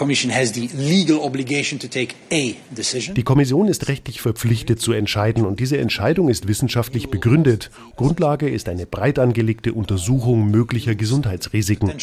Kommission 3.23 3.67
ist 3.67 3.87
rechtlich 3.87 4.21
verpflichtet 4.21 4.81
zu 4.81 4.91
entscheiden 4.91 5.45
und 5.45 5.59
diese 5.59 5.77
Entscheidung 5.77 6.29
ist 6.29 6.47
wissenschaftlich 6.47 7.11
begründet. 7.11 7.69
Grundlage 7.95 8.49
ist 8.49 8.69
eine 8.69 8.87
breit 8.87 9.19
angelegte 9.19 9.73
Untersuchung 9.73 10.49
möglicher 10.49 10.95
Gesundheitsrisiken. 10.95 11.93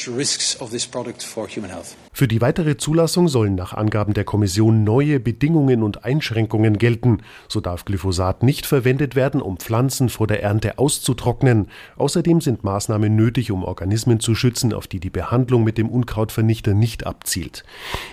Für 2.13 2.29
die 2.29 2.41
weitere 2.41 2.77
Zulassung 2.77 3.27
sollen 3.27 3.57
nach 3.57 3.73
Angaben 3.73 4.15
der 4.15 4.23
Kommission 4.23 4.85
neue 4.85 5.19
Bedingungen 5.19 5.83
und 5.83 6.05
Einschränkungen 6.05 6.79
gelten. 6.79 7.23
So 7.49 7.61
darf 7.61 7.85
Glyphosat 7.85 8.45
nicht 8.45 8.67
verwendet 8.67 9.17
werden, 9.17 9.43
um 9.43 9.57
Pflanzen 9.57 10.11
vor 10.11 10.29
der 10.29 10.45
Ernte 10.45 10.79
auszutrocknen. 10.79 11.67
Außerdem 11.97 12.41
sind 12.41 12.63
Maßnahmen 12.63 13.17
nötig, 13.17 13.51
um 13.51 13.65
Organismen 13.65 14.21
zu 14.21 14.37
schützen, 14.37 14.73
auf 14.73 14.87
die 14.87 15.01
die 15.01 15.11
Behandlung 15.11 15.65
mit 15.65 15.77
dem 15.77 15.89
Unkrautvernichter 15.89 16.73
nicht 16.73 17.05
abzielt. 17.05 17.64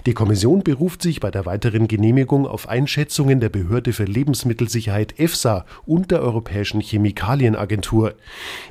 Die 0.05 0.13
Kommission 0.13 0.63
beruft 0.63 1.01
sich 1.01 1.19
bei 1.19 1.31
der 1.31 1.45
weiteren 1.45 1.87
Genehmigung 1.87 2.47
auf 2.47 2.67
Einschätzungen 2.67 3.39
der 3.39 3.49
Behörde 3.49 3.93
für 3.93 4.05
Lebensmittelsicherheit 4.05 5.19
EFSA 5.19 5.65
und 5.85 6.11
der 6.11 6.21
Europäischen 6.21 6.81
Chemikalienagentur. 6.81 8.15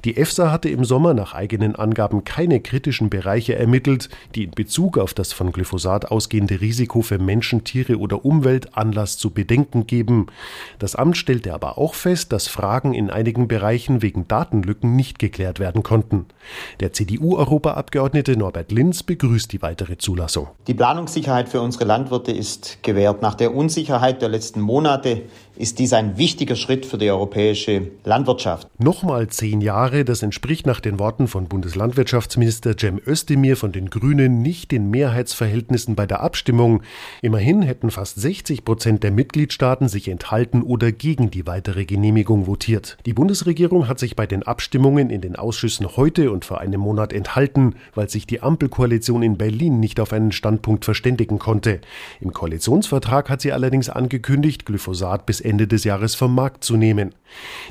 Die 0.05 0.17
EFSA 0.17 0.51
hatte 0.51 0.69
im 0.69 0.85
Sommer 0.85 1.15
nach 1.15 1.35
eigenen 1.35 1.77
Angaben 1.77 2.25
keine 2.25 2.61
kritischen 2.61 3.11
Bereiche 3.11 3.55
ermittelt, 3.55 4.09
die 4.35 4.45
in 4.45 4.51
Bezug 4.51 4.99
auf 4.99 5.15
das 5.15 5.33
von 5.33 5.53
Glyphosat 5.53 6.11
ausgehende 6.11 6.61
Risiko 6.61 7.03
für 7.03 7.19
Menschen, 7.19 7.65
Tiere 7.65 7.99
oder 7.99 8.25
Umwelt 8.25 8.77
Anlass 8.77 9.19
zu 9.19 9.31
Bedenken 9.31 9.87
geben. 9.87 10.27
Das 10.79 10.97
Amt 10.97 11.17
stellte 11.17 11.55
aber 11.55 11.79
auch 11.79 11.95
fest, 11.95 12.33
dass 12.33 12.49
Fragen 12.49 12.95
in 12.95 13.11
einigen 13.11 13.49
Bereichen 13.49 14.03
wegen 14.03 14.27
Datenlücken 14.29 14.97
nicht 14.97 15.19
geklärt 15.19 15.61
werden 15.61 15.83
konnten. 15.83 16.27
Der 16.81 16.93
CDU-Europaabgeordnete 16.93 18.37
Norbert 18.37 18.73
Linz 18.73 19.03
begrüßt 19.03 19.53
die 19.53 19.63
weitere 19.63 19.99
Zulassung. 19.99 20.49
Die 20.71 20.75
Planungssicherheit 20.75 21.49
für 21.49 21.61
unsere 21.63 21.85
Landwirte 21.85 22.31
ist 22.31 22.85
gewährt. 22.85 23.23
Nach 23.23 23.35
der 23.35 23.57
Unsicherheit 23.57 24.23
der 24.23 24.29
letzten 24.29 24.61
Monate 24.61 25.23
ist 25.61 25.79
dies 25.79 25.93
ein 25.93 26.17
wichtiger 26.17 26.57
Schritt 26.57 26.87
für 26.87 26.97
die 26.97 27.11
europäische 27.11 27.91
Landwirtschaft. 28.05 28.67
Nochmal 28.79 29.29
zehn 29.29 29.61
Jahre, 29.61 30.07
das 30.07 30.23
entspricht 30.23 30.67
nach 30.67 30.81
den 30.81 30.99
Worten 30.99 31.29
von 31.29 31.49
Bundeslandwirtschaftsminister 31.49 32.77
Cem 32.79 32.99
Özdemir 33.07 33.59
von 33.59 33.71
den 33.71 33.91
Grünen 33.91 34.41
nicht 34.41 34.73
den 34.73 34.89
Mehrheitsverhältnissen 34.91 35.97
bei 35.97 36.07
der 36.07 36.23
Abstimmung. 36.23 36.83
Immerhin 37.21 37.61
hätten 37.61 37.91
fast 37.91 38.19
60 38.19 38.65
Prozent 38.65 39.03
der 39.03 39.11
Mitgliedstaaten 39.11 39.89
sich 39.89 40.09
enthalten 40.09 40.63
oder 40.63 40.93
gegen 40.93 41.31
die 41.31 41.47
weitere 41.47 41.85
Genehmigung 41.85 42.47
votiert. 42.47 42.97
Die 43.05 43.13
Bundesregierung 43.13 43.87
hat 43.87 43.99
sich 43.99 44.17
bei 44.17 44.27
den 44.27 44.43
Abstimmungen 44.43 45.11
in 45.11 45.21
den 45.21 45.37
Ausschüssen 45.37 45.95
heute 45.97 46.31
und 46.31 46.47
vor 46.47 46.61
einem 46.61 46.81
Monat 46.81 47.13
enthalten, 47.13 47.75
weil 47.95 48.09
sich 48.09 48.27
die 48.27 48.41
Ampelkoalition 48.41 49.23
in 49.23 49.37
Berlin 49.37 49.79
nicht 49.79 50.01
auf 50.01 50.15
einen 50.15 50.33
Standpunkt 50.33 50.87
verständigen 50.87 51.39
konnte. 51.39 51.83
Im 52.23 52.33
Koalitionsvertrag 52.33 53.29
hat 53.29 53.43
sie 53.43 53.53
allerdings 53.53 53.91
angekündigt, 53.91 54.65
Glyphosat 54.65 55.27
bis 55.27 55.43
Ende 55.51 55.67
des 55.67 55.83
Jahres 55.85 56.15
vom 56.15 56.35
Markt 56.35 56.63
zu 56.63 56.77
nehmen. 56.77 57.13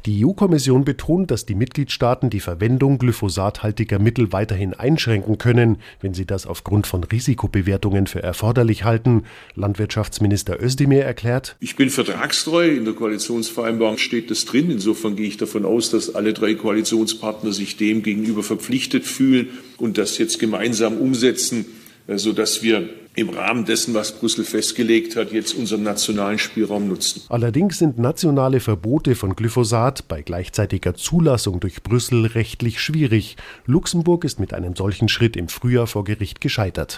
Die 0.05 0.25
EU-Kommission 0.25 0.83
betont, 0.83 1.31
dass 1.31 1.45
die 1.45 1.55
Mitgliedstaaten 1.55 2.29
die 2.29 2.41
Verwendung 2.41 2.97
glyphosathaltiger 2.97 3.99
Mittel 3.99 4.33
weiterhin 4.33 4.73
einschränken 4.73 5.37
können, 5.37 5.77
wenn 6.01 6.13
sie 6.13 6.25
das 6.25 6.45
aufgrund 6.45 6.87
von 6.87 7.03
Risikobewertungen 7.03 8.07
für 8.07 8.21
erforderlich 8.21 8.83
halten. 8.83 9.23
Landwirtschaftsminister 9.55 10.61
Özdemir 10.61 11.03
erklärt, 11.03 11.55
Ich 11.61 11.77
bin 11.77 11.89
vertragstreu, 11.89 12.67
in 12.67 12.83
der 12.83 12.93
Koalitionsvereinbarung 12.93 13.97
steht 13.97 14.29
das 14.29 14.43
drin. 14.43 14.69
Insofern 14.71 15.15
gehe 15.15 15.27
ich 15.27 15.37
davon 15.37 15.65
aus, 15.65 15.89
dass 15.89 16.13
alle 16.13 16.33
drei 16.33 16.55
Koalitionspartner 16.55 17.53
sich 17.53 17.77
dem 17.77 18.03
gegenüber 18.03 18.43
verpflichtet 18.43 19.05
fühlen 19.05 19.47
und 19.77 19.97
das 19.97 20.17
jetzt 20.17 20.39
gemeinsam 20.39 20.97
umsetzen, 20.97 21.65
sodass 22.07 22.61
wir 22.61 22.89
im 23.15 23.29
Rahmen 23.29 23.65
dessen, 23.65 23.93
was 23.93 24.17
Brüssel 24.17 24.45
festgelegt 24.45 25.15
hat, 25.15 25.31
jetzt 25.31 25.53
unseren 25.53 25.83
nationalen 25.83 26.39
Spielraum 26.39 26.87
nutzen. 26.87 27.23
Allerdings 27.29 27.77
sind 27.77 27.97
nationale 27.97 28.59
Verbote 28.59 29.15
von 29.15 29.35
Glyphosat 29.35 30.07
bei 30.07 30.21
gleichzeitiger 30.21 30.93
Zulassung 30.95 31.59
durch 31.59 31.83
Brüssel 31.83 32.25
rechtlich 32.27 32.79
schwierig. 32.79 33.35
Luxemburg 33.65 34.23
ist 34.23 34.39
mit 34.39 34.53
einem 34.53 34.75
solchen 34.75 35.09
Schritt 35.09 35.35
im 35.35 35.49
Frühjahr 35.49 35.87
vor 35.87 36.03
Gericht 36.03 36.39
gescheitert. 36.39 36.87